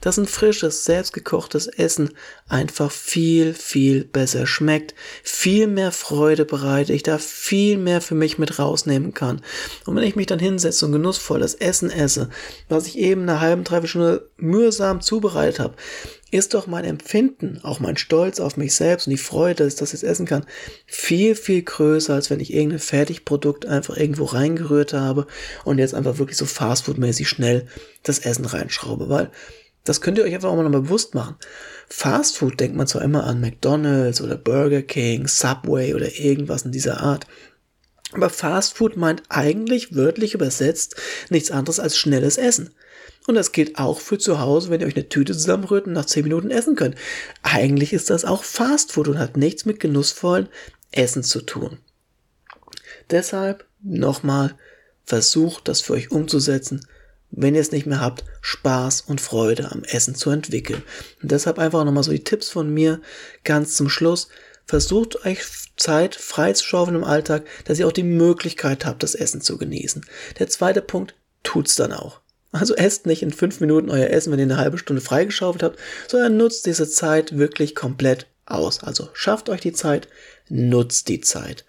dass 0.00 0.16
ein 0.16 0.26
frisches, 0.26 0.86
selbstgekochtes 0.86 1.66
Essen 1.66 2.14
einfach 2.48 2.90
viel, 2.90 3.52
viel 3.52 4.04
besser 4.04 4.46
schmeckt, 4.46 4.94
viel 5.22 5.66
mehr 5.66 5.92
Freude 5.92 6.46
bereitet, 6.46 6.96
ich 6.96 7.02
da 7.02 7.18
viel 7.18 7.76
mehr 7.76 8.00
für 8.00 8.14
mich 8.14 8.38
mit 8.38 8.58
rausnehmen 8.58 9.12
kann. 9.12 9.42
Und 9.84 9.96
wenn 9.96 10.02
ich 10.02 10.16
mich 10.16 10.28
dann 10.28 10.38
hinsetze 10.38 10.86
und 10.86 10.92
genussvoll 10.92 11.40
das 11.40 11.52
Essen 11.52 11.90
esse, 11.90 12.30
was 12.70 12.86
ich 12.86 12.96
eben 12.96 13.22
eine 13.22 13.40
halbe, 13.40 13.64
dreiviertel 13.64 13.88
Stunde 13.88 14.30
mühsam 14.38 15.02
zubereitet 15.02 15.60
habe, 15.60 15.74
ist 16.30 16.54
doch 16.54 16.66
mein 16.66 16.84
Empfinden, 16.84 17.60
auch 17.62 17.78
mein 17.78 17.96
Stolz 17.96 18.40
auf 18.40 18.56
mich 18.56 18.74
selbst 18.74 19.06
und 19.06 19.12
die 19.12 19.16
Freude, 19.16 19.64
dass 19.64 19.74
ich 19.74 19.78
das 19.78 19.92
jetzt 19.92 20.02
essen 20.02 20.26
kann, 20.26 20.44
viel, 20.86 21.36
viel 21.36 21.62
größer, 21.62 22.14
als 22.14 22.30
wenn 22.30 22.40
ich 22.40 22.52
irgendein 22.52 22.80
Fertigprodukt 22.80 23.66
einfach 23.66 23.96
irgendwo 23.96 24.24
reingerührt 24.24 24.92
habe 24.92 25.26
und 25.64 25.78
jetzt 25.78 25.94
einfach 25.94 26.18
wirklich 26.18 26.36
so 26.36 26.46
fastfoodmäßig 26.46 27.28
schnell 27.28 27.68
das 28.02 28.18
Essen 28.18 28.44
reinschraube, 28.44 29.08
weil 29.08 29.30
das 29.84 30.00
könnt 30.00 30.18
ihr 30.18 30.24
euch 30.24 30.34
einfach 30.34 30.48
auch 30.48 30.56
mal 30.56 30.68
bewusst 30.68 31.14
machen. 31.14 31.36
Fastfood 31.88 32.58
denkt 32.58 32.76
man 32.76 32.88
zwar 32.88 33.02
immer 33.02 33.24
an 33.24 33.40
McDonald's 33.40 34.20
oder 34.20 34.36
Burger 34.36 34.82
King, 34.82 35.28
Subway 35.28 35.94
oder 35.94 36.12
irgendwas 36.18 36.62
in 36.62 36.72
dieser 36.72 37.00
Art. 37.00 37.26
Aber 38.12 38.30
Fastfood 38.30 38.96
meint 38.96 39.22
eigentlich 39.28 39.94
wörtlich 39.94 40.34
übersetzt 40.34 40.96
nichts 41.30 41.52
anderes 41.52 41.78
als 41.78 41.96
schnelles 41.96 42.36
Essen. 42.36 42.70
Und 43.26 43.34
das 43.34 43.52
gilt 43.52 43.78
auch 43.78 44.00
für 44.00 44.18
zu 44.18 44.40
Hause, 44.40 44.70
wenn 44.70 44.80
ihr 44.80 44.86
euch 44.86 44.96
eine 44.96 45.08
Tüte 45.08 45.32
zusammenrührt 45.32 45.86
und 45.86 45.92
nach 45.92 46.06
10 46.06 46.24
Minuten 46.24 46.50
essen 46.50 46.76
könnt. 46.76 46.94
Eigentlich 47.42 47.92
ist 47.92 48.10
das 48.10 48.24
auch 48.24 48.44
Fastfood 48.44 49.08
und 49.08 49.18
hat 49.18 49.36
nichts 49.36 49.64
mit 49.64 49.80
genussvollen 49.80 50.48
Essen 50.92 51.22
zu 51.22 51.40
tun. 51.42 51.78
Deshalb 53.10 53.66
nochmal 53.82 54.54
versucht 55.04 55.68
das 55.68 55.80
für 55.80 55.94
euch 55.94 56.10
umzusetzen, 56.10 56.86
wenn 57.30 57.54
ihr 57.54 57.60
es 57.60 57.72
nicht 57.72 57.86
mehr 57.86 58.00
habt, 58.00 58.24
Spaß 58.40 59.02
und 59.02 59.20
Freude 59.20 59.70
am 59.70 59.82
Essen 59.84 60.14
zu 60.14 60.30
entwickeln. 60.30 60.82
Und 61.22 61.32
deshalb 61.32 61.58
einfach 61.58 61.84
nochmal 61.84 62.04
so 62.04 62.12
die 62.12 62.24
Tipps 62.24 62.48
von 62.48 62.72
mir 62.72 63.00
ganz 63.44 63.74
zum 63.74 63.88
Schluss. 63.88 64.28
Versucht 64.64 65.24
euch 65.24 65.42
Zeit 65.76 66.14
freizuschaufeln 66.16 66.96
im 66.96 67.04
Alltag, 67.04 67.46
dass 67.64 67.78
ihr 67.78 67.86
auch 67.86 67.92
die 67.92 68.02
Möglichkeit 68.02 68.84
habt, 68.84 69.02
das 69.02 69.14
Essen 69.14 69.40
zu 69.40 69.58
genießen. 69.58 70.04
Der 70.38 70.48
zweite 70.48 70.82
Punkt, 70.82 71.14
tut's 71.42 71.76
dann 71.76 71.92
auch. 71.92 72.20
Also 72.60 72.74
esst 72.74 73.06
nicht 73.06 73.22
in 73.22 73.32
fünf 73.32 73.60
Minuten 73.60 73.90
euer 73.90 74.10
Essen, 74.10 74.32
wenn 74.32 74.38
ihr 74.38 74.44
eine 74.44 74.56
halbe 74.56 74.78
Stunde 74.78 75.02
freigeschaufelt 75.02 75.62
habt, 75.62 75.78
sondern 76.08 76.36
nutzt 76.36 76.66
diese 76.66 76.88
Zeit 76.88 77.36
wirklich 77.36 77.74
komplett 77.74 78.26
aus. 78.46 78.82
Also 78.82 79.08
schafft 79.12 79.48
euch 79.48 79.60
die 79.60 79.72
Zeit, 79.72 80.08
nutzt 80.48 81.08
die 81.08 81.20
Zeit. 81.20 81.64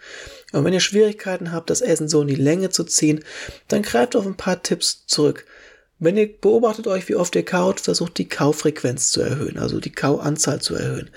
Und 0.54 0.64
wenn 0.64 0.74
ihr 0.74 0.80
Schwierigkeiten 0.80 1.52
habt, 1.52 1.70
das 1.70 1.82
Essen 1.82 2.08
so 2.08 2.22
in 2.22 2.28
die 2.28 2.36
Länge 2.36 2.70
zu 2.70 2.84
ziehen, 2.84 3.24
dann 3.68 3.82
greift 3.82 4.16
auf 4.16 4.26
ein 4.26 4.38
paar 4.38 4.62
Tipps 4.64 5.06
zurück. 5.08 5.46
Wenn 6.00 6.16
ihr 6.16 6.32
beobachtet 6.32 6.88
euch, 6.88 7.10
wie 7.10 7.16
oft 7.16 7.36
ihr 7.36 7.44
kaut, 7.44 7.80
versucht 7.80 8.18
die 8.20 8.30
Kaufrequenz 8.30 9.10
zu 9.10 9.22
erhöhen, 9.22 9.58
also 9.58 9.80
die 9.80 9.92
Kauanzahl 9.92 10.62
zu 10.62 10.76
erhöhen. 10.76 11.10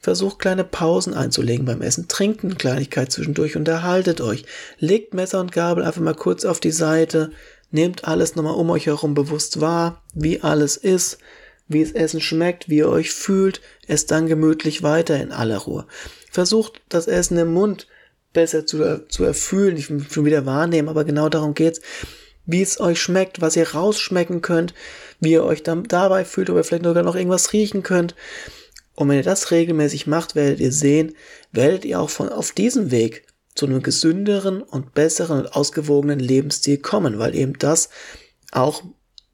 Versucht 0.00 0.38
kleine 0.38 0.64
Pausen 0.64 1.14
einzulegen 1.14 1.66
beim 1.66 1.82
Essen, 1.82 2.08
trinkt 2.08 2.44
eine 2.44 2.54
Kleinigkeit 2.54 3.12
zwischendurch 3.12 3.56
und 3.56 3.68
erhaltet 3.68 4.20
euch. 4.20 4.44
Legt 4.78 5.14
Messer 5.14 5.40
und 5.40 5.52
Gabel 5.52 5.84
einfach 5.84 6.00
mal 6.00 6.14
kurz 6.14 6.44
auf 6.44 6.60
die 6.60 6.70
Seite, 6.70 7.32
Nehmt 7.70 8.06
alles 8.06 8.36
nochmal 8.36 8.54
um 8.54 8.70
euch 8.70 8.86
herum 8.86 9.14
bewusst 9.14 9.60
wahr, 9.60 10.02
wie 10.14 10.40
alles 10.40 10.76
ist, 10.76 11.18
wie 11.68 11.82
es 11.82 11.92
Essen 11.92 12.20
schmeckt, 12.20 12.68
wie 12.68 12.78
ihr 12.78 12.88
euch 12.88 13.10
fühlt, 13.10 13.60
esst 13.86 14.10
dann 14.10 14.26
gemütlich 14.26 14.82
weiter 14.82 15.20
in 15.20 15.32
aller 15.32 15.58
Ruhe. 15.58 15.86
Versucht 16.30 16.80
das 16.88 17.06
Essen 17.06 17.38
im 17.38 17.52
Mund 17.52 17.88
besser 18.32 18.66
zu, 18.66 19.06
zu 19.08 19.24
erfühlen, 19.24 19.76
ich 19.76 19.86
schon 19.86 20.24
wieder 20.24 20.46
wahrnehmen, 20.46 20.88
aber 20.88 21.04
genau 21.04 21.28
darum 21.28 21.54
geht's, 21.54 21.80
wie 22.44 22.62
es 22.62 22.78
euch 22.78 23.00
schmeckt, 23.00 23.40
was 23.40 23.56
ihr 23.56 23.70
rausschmecken 23.70 24.42
könnt, 24.42 24.74
wie 25.20 25.32
ihr 25.32 25.44
euch 25.44 25.62
dann 25.62 25.84
dabei 25.84 26.24
fühlt, 26.24 26.50
ob 26.50 26.56
ihr 26.56 26.64
vielleicht 26.64 26.84
sogar 26.84 27.02
noch 27.02 27.16
irgendwas 27.16 27.52
riechen 27.52 27.82
könnt. 27.82 28.14
Und 28.94 29.08
wenn 29.08 29.16
ihr 29.16 29.22
das 29.24 29.50
regelmäßig 29.50 30.06
macht, 30.06 30.36
werdet 30.36 30.60
ihr 30.60 30.72
sehen, 30.72 31.14
werdet 31.52 31.84
ihr 31.84 32.00
auch 32.00 32.10
von 32.10 32.28
auf 32.28 32.52
diesem 32.52 32.90
Weg 32.90 33.25
zu 33.56 33.66
einem 33.66 33.82
gesünderen 33.82 34.62
und 34.62 34.94
besseren 34.94 35.40
und 35.40 35.54
ausgewogenen 35.54 36.20
Lebensstil 36.20 36.78
kommen, 36.78 37.18
weil 37.18 37.34
eben 37.34 37.58
das 37.58 37.88
auch 38.52 38.82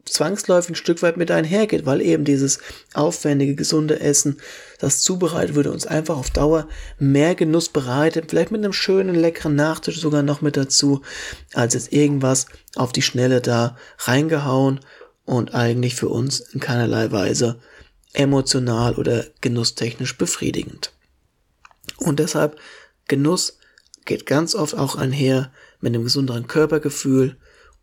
zwangsläufig 0.05 0.71
ein 0.71 0.75
Stück 0.75 1.03
weit 1.03 1.17
mit 1.17 1.31
einhergeht, 1.31 1.87
weil 1.87 2.01
eben 2.01 2.25
dieses 2.25 2.59
aufwendige, 2.93 3.55
gesunde 3.55 4.01
Essen, 4.01 4.39
das 4.79 5.01
zubereitet 5.01 5.55
würde, 5.55 5.71
uns 5.71 5.87
einfach 5.87 6.17
auf 6.17 6.31
Dauer 6.31 6.69
mehr 6.99 7.35
Genuss 7.35 7.69
bereitet, 7.69 8.31
vielleicht 8.31 8.51
mit 8.51 8.65
einem 8.65 8.73
schönen, 8.73 9.15
leckeren 9.15 9.55
Nachtisch 9.55 10.01
sogar 10.01 10.23
noch 10.23 10.41
mit 10.41 10.57
dazu, 10.57 11.03
als 11.55 11.75
jetzt 11.75 11.93
irgendwas 11.93 12.47
auf 12.75 12.93
die 12.93 13.03
Schnelle 13.03 13.41
da 13.41 13.77
reingehauen 13.99 14.81
und 15.25 15.55
eigentlich 15.55 15.95
für 15.95 16.09
uns 16.09 16.41
in 16.41 16.61
keinerlei 16.61 17.13
Weise 17.13 17.61
emotional 18.13 18.95
oder 18.97 19.25
genusstechnisch 19.41 20.19
befriedigend. 20.19 20.93
Und 21.97 22.19
deshalb 22.19 22.59
Genuss 23.09 23.59
geht 24.05 24.27
ganz 24.27 24.55
oft 24.55 24.75
auch 24.77 24.97
einher 24.97 25.53
mit 25.81 25.95
einem 25.95 26.05
gesünderen 26.05 26.47
Körpergefühl 26.47 27.37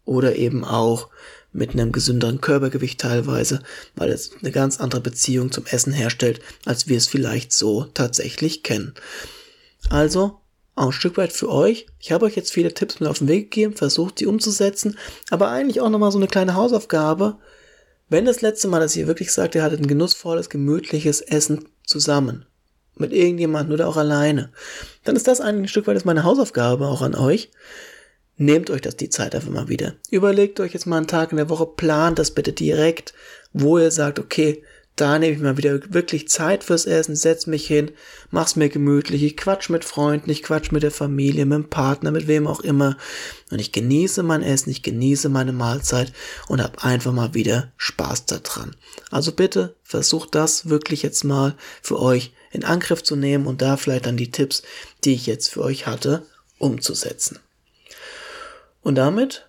oder 0.05 0.35
eben 0.35 0.63
auch 0.63 1.09
mit 1.51 1.71
einem 1.71 1.91
gesünderen 1.91 2.41
Körpergewicht 2.41 2.99
teilweise, 2.99 3.61
weil 3.95 4.09
es 4.09 4.31
eine 4.41 4.51
ganz 4.51 4.79
andere 4.79 5.01
Beziehung 5.01 5.51
zum 5.51 5.65
Essen 5.65 5.93
herstellt, 5.93 6.41
als 6.65 6.87
wir 6.87 6.97
es 6.97 7.07
vielleicht 7.07 7.51
so 7.51 7.85
tatsächlich 7.85 8.63
kennen. 8.63 8.93
Also, 9.89 10.39
auch 10.75 10.87
ein 10.87 10.91
Stück 10.91 11.17
weit 11.17 11.33
für 11.33 11.49
euch. 11.49 11.87
Ich 11.99 12.11
habe 12.11 12.25
euch 12.25 12.35
jetzt 12.35 12.53
viele 12.53 12.73
Tipps 12.73 12.99
mit 12.99 13.09
auf 13.09 13.19
den 13.19 13.27
Weg 13.27 13.51
gegeben, 13.51 13.75
versucht 13.75 14.19
sie 14.19 14.27
umzusetzen, 14.27 14.97
aber 15.29 15.49
eigentlich 15.49 15.81
auch 15.81 15.89
nochmal 15.89 16.11
so 16.11 16.17
eine 16.17 16.27
kleine 16.27 16.55
Hausaufgabe. 16.55 17.37
Wenn 18.07 18.25
das 18.25 18.41
letzte 18.41 18.67
Mal, 18.67 18.79
dass 18.79 18.95
ihr 18.95 19.07
wirklich 19.07 19.31
sagt, 19.31 19.55
ihr 19.55 19.63
hattet 19.63 19.81
ein 19.81 19.87
genussvolles, 19.87 20.49
gemütliches 20.49 21.21
Essen 21.21 21.67
zusammen, 21.85 22.45
mit 22.99 23.13
irgendjemandem 23.13 23.73
oder 23.73 23.87
auch 23.87 23.97
alleine, 23.97 24.51
dann 25.03 25.15
ist 25.15 25.27
das 25.27 25.41
ein 25.41 25.67
Stück 25.67 25.87
weit 25.87 26.05
meine 26.05 26.23
Hausaufgabe 26.23 26.87
auch 26.87 27.01
an 27.01 27.15
euch. 27.15 27.51
Nehmt 28.37 28.69
euch 28.69 28.81
das 28.81 28.95
die 28.95 29.09
Zeit 29.09 29.35
einfach 29.35 29.49
mal 29.49 29.67
wieder. 29.67 29.95
Überlegt 30.11 30.59
euch 30.61 30.73
jetzt 30.73 30.85
mal 30.85 30.97
einen 30.97 31.07
Tag 31.07 31.31
in 31.31 31.37
der 31.37 31.49
Woche, 31.49 31.65
plant 31.65 32.19
das 32.19 32.31
bitte 32.31 32.53
direkt, 32.53 33.13
wo 33.51 33.77
ihr 33.77 33.91
sagt, 33.91 34.17
okay, 34.17 34.63
da 34.99 35.17
nehme 35.17 35.33
ich 35.33 35.41
mal 35.41 35.57
wieder 35.57 35.79
wirklich 35.93 36.27
Zeit 36.27 36.63
fürs 36.63 36.85
Essen, 36.85 37.15
setz 37.15 37.47
mich 37.47 37.65
hin, 37.65 37.91
mach's 38.31 38.55
mir 38.55 38.69
gemütlich, 38.69 39.23
ich 39.23 39.37
quatsch 39.37 39.69
mit 39.69 39.85
Freunden, 39.85 40.29
ich 40.29 40.43
quatsch 40.43 40.71
mit 40.71 40.83
der 40.83 40.91
Familie, 40.91 41.45
mit 41.45 41.55
dem 41.55 41.69
Partner, 41.69 42.11
mit 42.11 42.27
wem 42.27 42.47
auch 42.47 42.59
immer. 42.59 42.97
Und 43.49 43.59
ich 43.59 43.71
genieße 43.71 44.23
mein 44.23 44.43
Essen, 44.43 44.69
ich 44.69 44.83
genieße 44.83 45.29
meine 45.29 45.53
Mahlzeit 45.53 46.11
und 46.47 46.61
hab 46.61 46.83
einfach 46.83 47.13
mal 47.13 47.33
wieder 47.33 47.71
Spaß 47.77 48.25
daran. 48.25 48.75
Also 49.09 49.31
bitte 49.31 49.75
versucht 49.83 50.35
das 50.35 50.69
wirklich 50.69 51.01
jetzt 51.01 51.23
mal 51.23 51.55
für 51.81 51.99
euch 51.99 52.33
in 52.51 52.63
Angriff 52.63 53.03
zu 53.03 53.15
nehmen 53.15 53.47
und 53.47 53.61
da 53.61 53.77
vielleicht 53.77 54.05
dann 54.05 54.17
die 54.17 54.31
Tipps, 54.31 54.63
die 55.03 55.13
ich 55.13 55.27
jetzt 55.27 55.49
für 55.49 55.61
euch 55.61 55.87
hatte, 55.87 56.25
umzusetzen. 56.57 57.39
Und 58.81 58.95
damit 58.95 59.47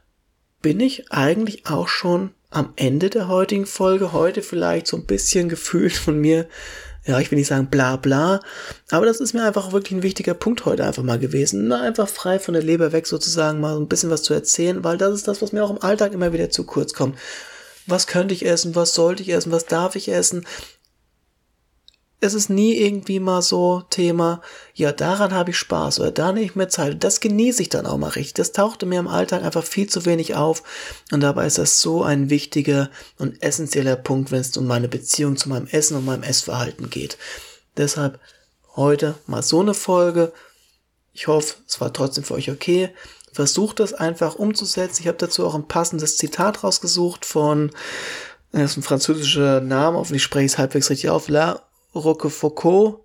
bin 0.62 0.80
ich 0.80 1.10
eigentlich 1.10 1.66
auch 1.66 1.88
schon 1.88 2.34
am 2.50 2.72
Ende 2.76 3.10
der 3.10 3.28
heutigen 3.28 3.66
Folge. 3.66 4.12
Heute 4.12 4.42
vielleicht 4.42 4.86
so 4.86 4.96
ein 4.96 5.06
bisschen 5.06 5.48
gefühlt 5.48 5.92
von 5.92 6.18
mir 6.18 6.46
Ja, 7.06 7.18
ich 7.18 7.30
will 7.30 7.38
nicht 7.38 7.48
sagen 7.48 7.68
bla 7.70 7.96
bla, 7.96 8.40
aber 8.90 9.06
das 9.06 9.20
ist 9.20 9.32
mir 9.32 9.42
einfach 9.44 9.72
wirklich 9.72 9.92
ein 9.92 10.02
wichtiger 10.02 10.34
Punkt 10.34 10.66
heute 10.66 10.84
einfach 10.84 11.02
mal 11.02 11.18
gewesen. 11.18 11.68
Na, 11.68 11.80
einfach 11.80 12.08
frei 12.08 12.38
von 12.38 12.52
der 12.52 12.62
Leber 12.62 12.92
weg 12.92 13.06
sozusagen 13.06 13.60
mal 13.60 13.76
ein 13.76 13.88
bisschen 13.88 14.10
was 14.10 14.22
zu 14.22 14.34
erzählen, 14.34 14.84
weil 14.84 14.98
das 14.98 15.14
ist 15.14 15.26
das, 15.26 15.40
was 15.40 15.52
mir 15.52 15.64
auch 15.64 15.70
im 15.70 15.82
Alltag 15.82 16.12
immer 16.12 16.32
wieder 16.32 16.50
zu 16.50 16.64
kurz 16.64 16.92
kommt. 16.92 17.18
Was 17.86 18.06
könnte 18.06 18.34
ich 18.34 18.44
essen? 18.44 18.74
Was 18.74 18.94
sollte 18.94 19.22
ich 19.22 19.30
essen? 19.30 19.50
Was 19.50 19.64
darf 19.64 19.96
ich 19.96 20.10
essen? 20.10 20.44
Es 22.20 22.34
ist 22.34 22.50
nie 22.50 22.74
irgendwie 22.74 23.18
mal 23.18 23.40
so 23.40 23.82
Thema, 23.88 24.42
ja, 24.74 24.92
daran 24.92 25.32
habe 25.32 25.50
ich 25.50 25.56
Spaß 25.56 26.00
oder 26.00 26.10
da 26.10 26.32
nehme 26.32 26.44
ich 26.44 26.54
mir 26.54 26.68
Zeit. 26.68 27.02
Das 27.02 27.20
genieße 27.20 27.62
ich 27.62 27.70
dann 27.70 27.86
auch 27.86 27.96
mal 27.96 28.08
richtig. 28.08 28.34
Das 28.34 28.52
tauchte 28.52 28.84
mir 28.84 29.00
im 29.00 29.08
Alltag 29.08 29.42
einfach 29.42 29.64
viel 29.64 29.88
zu 29.88 30.04
wenig 30.04 30.34
auf. 30.34 30.62
Und 31.10 31.20
dabei 31.20 31.46
ist 31.46 31.56
das 31.56 31.80
so 31.80 32.02
ein 32.02 32.28
wichtiger 32.28 32.90
und 33.18 33.42
essentieller 33.42 33.96
Punkt, 33.96 34.30
wenn 34.30 34.40
es 34.40 34.54
um 34.56 34.66
meine 34.66 34.88
Beziehung 34.88 35.38
zu 35.38 35.48
meinem 35.48 35.66
Essen 35.66 35.96
und 35.96 36.04
meinem 36.04 36.22
Essverhalten 36.22 36.90
geht. 36.90 37.16
Deshalb 37.78 38.20
heute 38.76 39.14
mal 39.26 39.42
so 39.42 39.60
eine 39.60 39.74
Folge. 39.74 40.32
Ich 41.14 41.26
hoffe, 41.26 41.54
es 41.66 41.80
war 41.80 41.92
trotzdem 41.92 42.24
für 42.24 42.34
euch 42.34 42.50
okay. 42.50 42.90
Versucht 43.32 43.80
das 43.80 43.94
einfach 43.94 44.34
umzusetzen. 44.34 45.02
Ich 45.02 45.08
habe 45.08 45.18
dazu 45.18 45.46
auch 45.46 45.54
ein 45.54 45.68
passendes 45.68 46.18
Zitat 46.18 46.64
rausgesucht 46.64 47.24
von, 47.24 47.70
das 48.52 48.72
ist 48.72 48.76
ein 48.76 48.82
französischer 48.82 49.60
Name, 49.60 49.96
hoffentlich 49.96 50.22
spreche 50.22 50.46
ich 50.46 50.52
es 50.52 50.58
halbwegs 50.58 50.90
richtig 50.90 51.08
auf, 51.08 51.28
La 51.28 51.62
Roquefoucauld, 51.94 53.00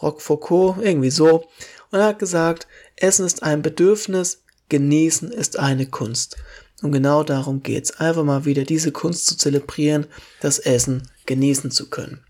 Roquefoucauld, 0.00 0.84
irgendwie 0.84 1.10
so. 1.10 1.44
Und 1.90 1.98
er 1.98 2.06
hat 2.06 2.18
gesagt, 2.18 2.66
Essen 2.96 3.26
ist 3.26 3.42
ein 3.42 3.62
Bedürfnis, 3.62 4.42
Genießen 4.68 5.30
ist 5.30 5.58
eine 5.58 5.86
Kunst. 5.86 6.38
Und 6.82 6.92
genau 6.92 7.22
darum 7.24 7.62
geht's. 7.62 7.92
Einfach 8.00 8.24
mal 8.24 8.46
wieder 8.46 8.64
diese 8.64 8.90
Kunst 8.90 9.26
zu 9.26 9.36
zelebrieren, 9.36 10.06
das 10.40 10.58
Essen 10.58 11.08
genießen 11.26 11.70
zu 11.70 11.90
können. 11.90 12.24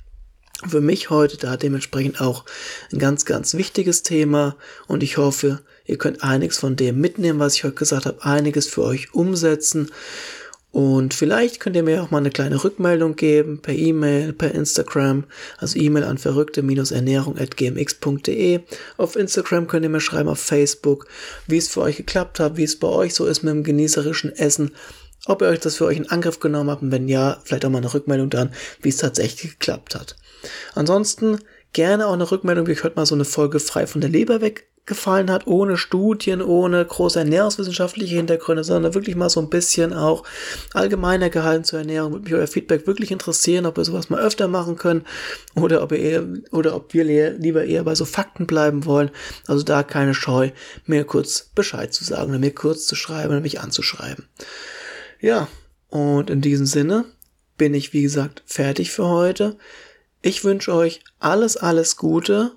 Für 0.66 0.80
mich 0.80 1.10
heute 1.10 1.36
da 1.36 1.56
dementsprechend 1.56 2.20
auch 2.20 2.44
ein 2.92 2.98
ganz, 2.98 3.24
ganz 3.24 3.54
wichtiges 3.54 4.02
Thema 4.02 4.56
und 4.86 5.02
ich 5.02 5.16
hoffe, 5.16 5.62
ihr 5.84 5.98
könnt 5.98 6.22
einiges 6.22 6.58
von 6.58 6.76
dem 6.76 7.00
mitnehmen, 7.00 7.38
was 7.40 7.54
ich 7.54 7.64
heute 7.64 7.74
gesagt 7.74 8.06
habe, 8.06 8.24
einiges 8.24 8.66
für 8.66 8.82
euch 8.82 9.14
umsetzen 9.14 9.90
und 10.72 11.12
vielleicht 11.12 11.60
könnt 11.60 11.76
ihr 11.76 11.82
mir 11.82 12.02
auch 12.02 12.10
mal 12.10 12.16
eine 12.18 12.30
kleine 12.30 12.64
Rückmeldung 12.64 13.14
geben 13.14 13.60
per 13.60 13.74
E-Mail, 13.74 14.32
per 14.32 14.54
Instagram, 14.54 15.24
also 15.58 15.78
E-Mail 15.78 16.04
an 16.04 16.16
verrückte-ernährung.gmx.de. 16.16 18.60
Auf 18.96 19.16
Instagram 19.16 19.66
könnt 19.66 19.84
ihr 19.84 19.90
mir 19.90 20.00
schreiben, 20.00 20.30
auf 20.30 20.40
Facebook, 20.40 21.06
wie 21.46 21.58
es 21.58 21.68
für 21.68 21.82
euch 21.82 21.98
geklappt 21.98 22.40
hat, 22.40 22.56
wie 22.56 22.64
es 22.64 22.78
bei 22.78 22.88
euch 22.88 23.12
so 23.12 23.26
ist 23.26 23.42
mit 23.42 23.52
dem 23.52 23.64
genießerischen 23.64 24.34
Essen, 24.34 24.70
ob 25.26 25.42
ihr 25.42 25.48
euch 25.48 25.60
das 25.60 25.76
für 25.76 25.84
euch 25.84 25.98
in 25.98 26.08
Angriff 26.08 26.40
genommen 26.40 26.70
habt 26.70 26.80
und 26.80 26.90
wenn 26.90 27.06
ja, 27.06 27.38
vielleicht 27.44 27.66
auch 27.66 27.70
mal 27.70 27.76
eine 27.78 27.92
Rückmeldung 27.92 28.30
dann, 28.30 28.54
wie 28.80 28.88
es 28.88 28.96
tatsächlich 28.96 29.58
geklappt 29.58 29.94
hat. 29.94 30.16
Ansonsten 30.74 31.38
gerne 31.72 32.06
auch 32.06 32.12
eine 32.12 32.30
Rückmeldung, 32.30 32.66
wie 32.66 32.74
heute 32.74 32.96
mal 32.96 33.06
so 33.06 33.14
eine 33.14 33.24
Folge 33.24 33.60
frei 33.60 33.86
von 33.86 34.00
der 34.00 34.10
Leber 34.10 34.40
weg 34.40 34.68
gefallen 34.84 35.30
hat, 35.30 35.46
ohne 35.46 35.76
Studien, 35.76 36.42
ohne 36.42 36.84
große 36.84 37.20
ernährungswissenschaftliche 37.20 38.16
Hintergründe, 38.16 38.64
sondern 38.64 38.94
wirklich 38.94 39.14
mal 39.14 39.30
so 39.30 39.40
ein 39.40 39.48
bisschen 39.48 39.92
auch 39.92 40.24
allgemeiner 40.74 41.30
gehalten 41.30 41.62
zur 41.62 41.78
Ernährung. 41.78 42.12
Würde 42.12 42.24
mich 42.24 42.34
euer 42.34 42.48
Feedback 42.48 42.86
wirklich 42.88 43.12
interessieren, 43.12 43.64
ob 43.66 43.76
wir 43.76 43.84
sowas 43.84 44.10
mal 44.10 44.20
öfter 44.20 44.48
machen 44.48 44.76
können 44.76 45.04
oder 45.54 45.84
ob, 45.84 45.92
ihr 45.92 45.98
eher, 45.98 46.26
oder 46.50 46.74
ob 46.74 46.94
wir 46.94 47.04
lieber 47.04 47.64
eher 47.64 47.84
bei 47.84 47.94
so 47.94 48.04
Fakten 48.04 48.48
bleiben 48.48 48.84
wollen. 48.84 49.12
Also 49.46 49.62
da 49.62 49.84
keine 49.84 50.14
Scheu, 50.14 50.50
mir 50.84 51.04
kurz 51.04 51.50
Bescheid 51.54 51.94
zu 51.94 52.02
sagen 52.02 52.30
oder 52.30 52.40
mir 52.40 52.54
kurz 52.54 52.86
zu 52.86 52.96
schreiben 52.96 53.30
oder 53.30 53.40
mich 53.40 53.60
anzuschreiben. 53.60 54.26
Ja, 55.20 55.46
und 55.90 56.28
in 56.28 56.40
diesem 56.40 56.66
Sinne 56.66 57.04
bin 57.56 57.72
ich, 57.74 57.92
wie 57.92 58.02
gesagt, 58.02 58.42
fertig 58.46 58.90
für 58.90 59.06
heute. 59.06 59.56
Ich 60.22 60.44
wünsche 60.44 60.72
euch 60.72 61.02
alles, 61.18 61.56
alles 61.56 61.96
Gute. 61.96 62.52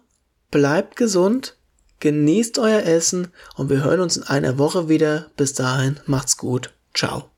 Bleibt 0.52 0.96
gesund 0.96 1.58
Genießt 2.00 2.60
euer 2.60 2.84
Essen 2.84 3.30
und 3.56 3.70
wir 3.70 3.84
hören 3.84 4.02
uns 4.02 4.18
in 4.18 4.24
einer 4.24 4.58
Woche 4.58 4.90
wieder. 4.90 5.32
Bis 5.38 5.54
dahin, 5.54 6.00
macht's 6.06 6.38
gut. 6.38 6.74
Ciao. 6.94 7.32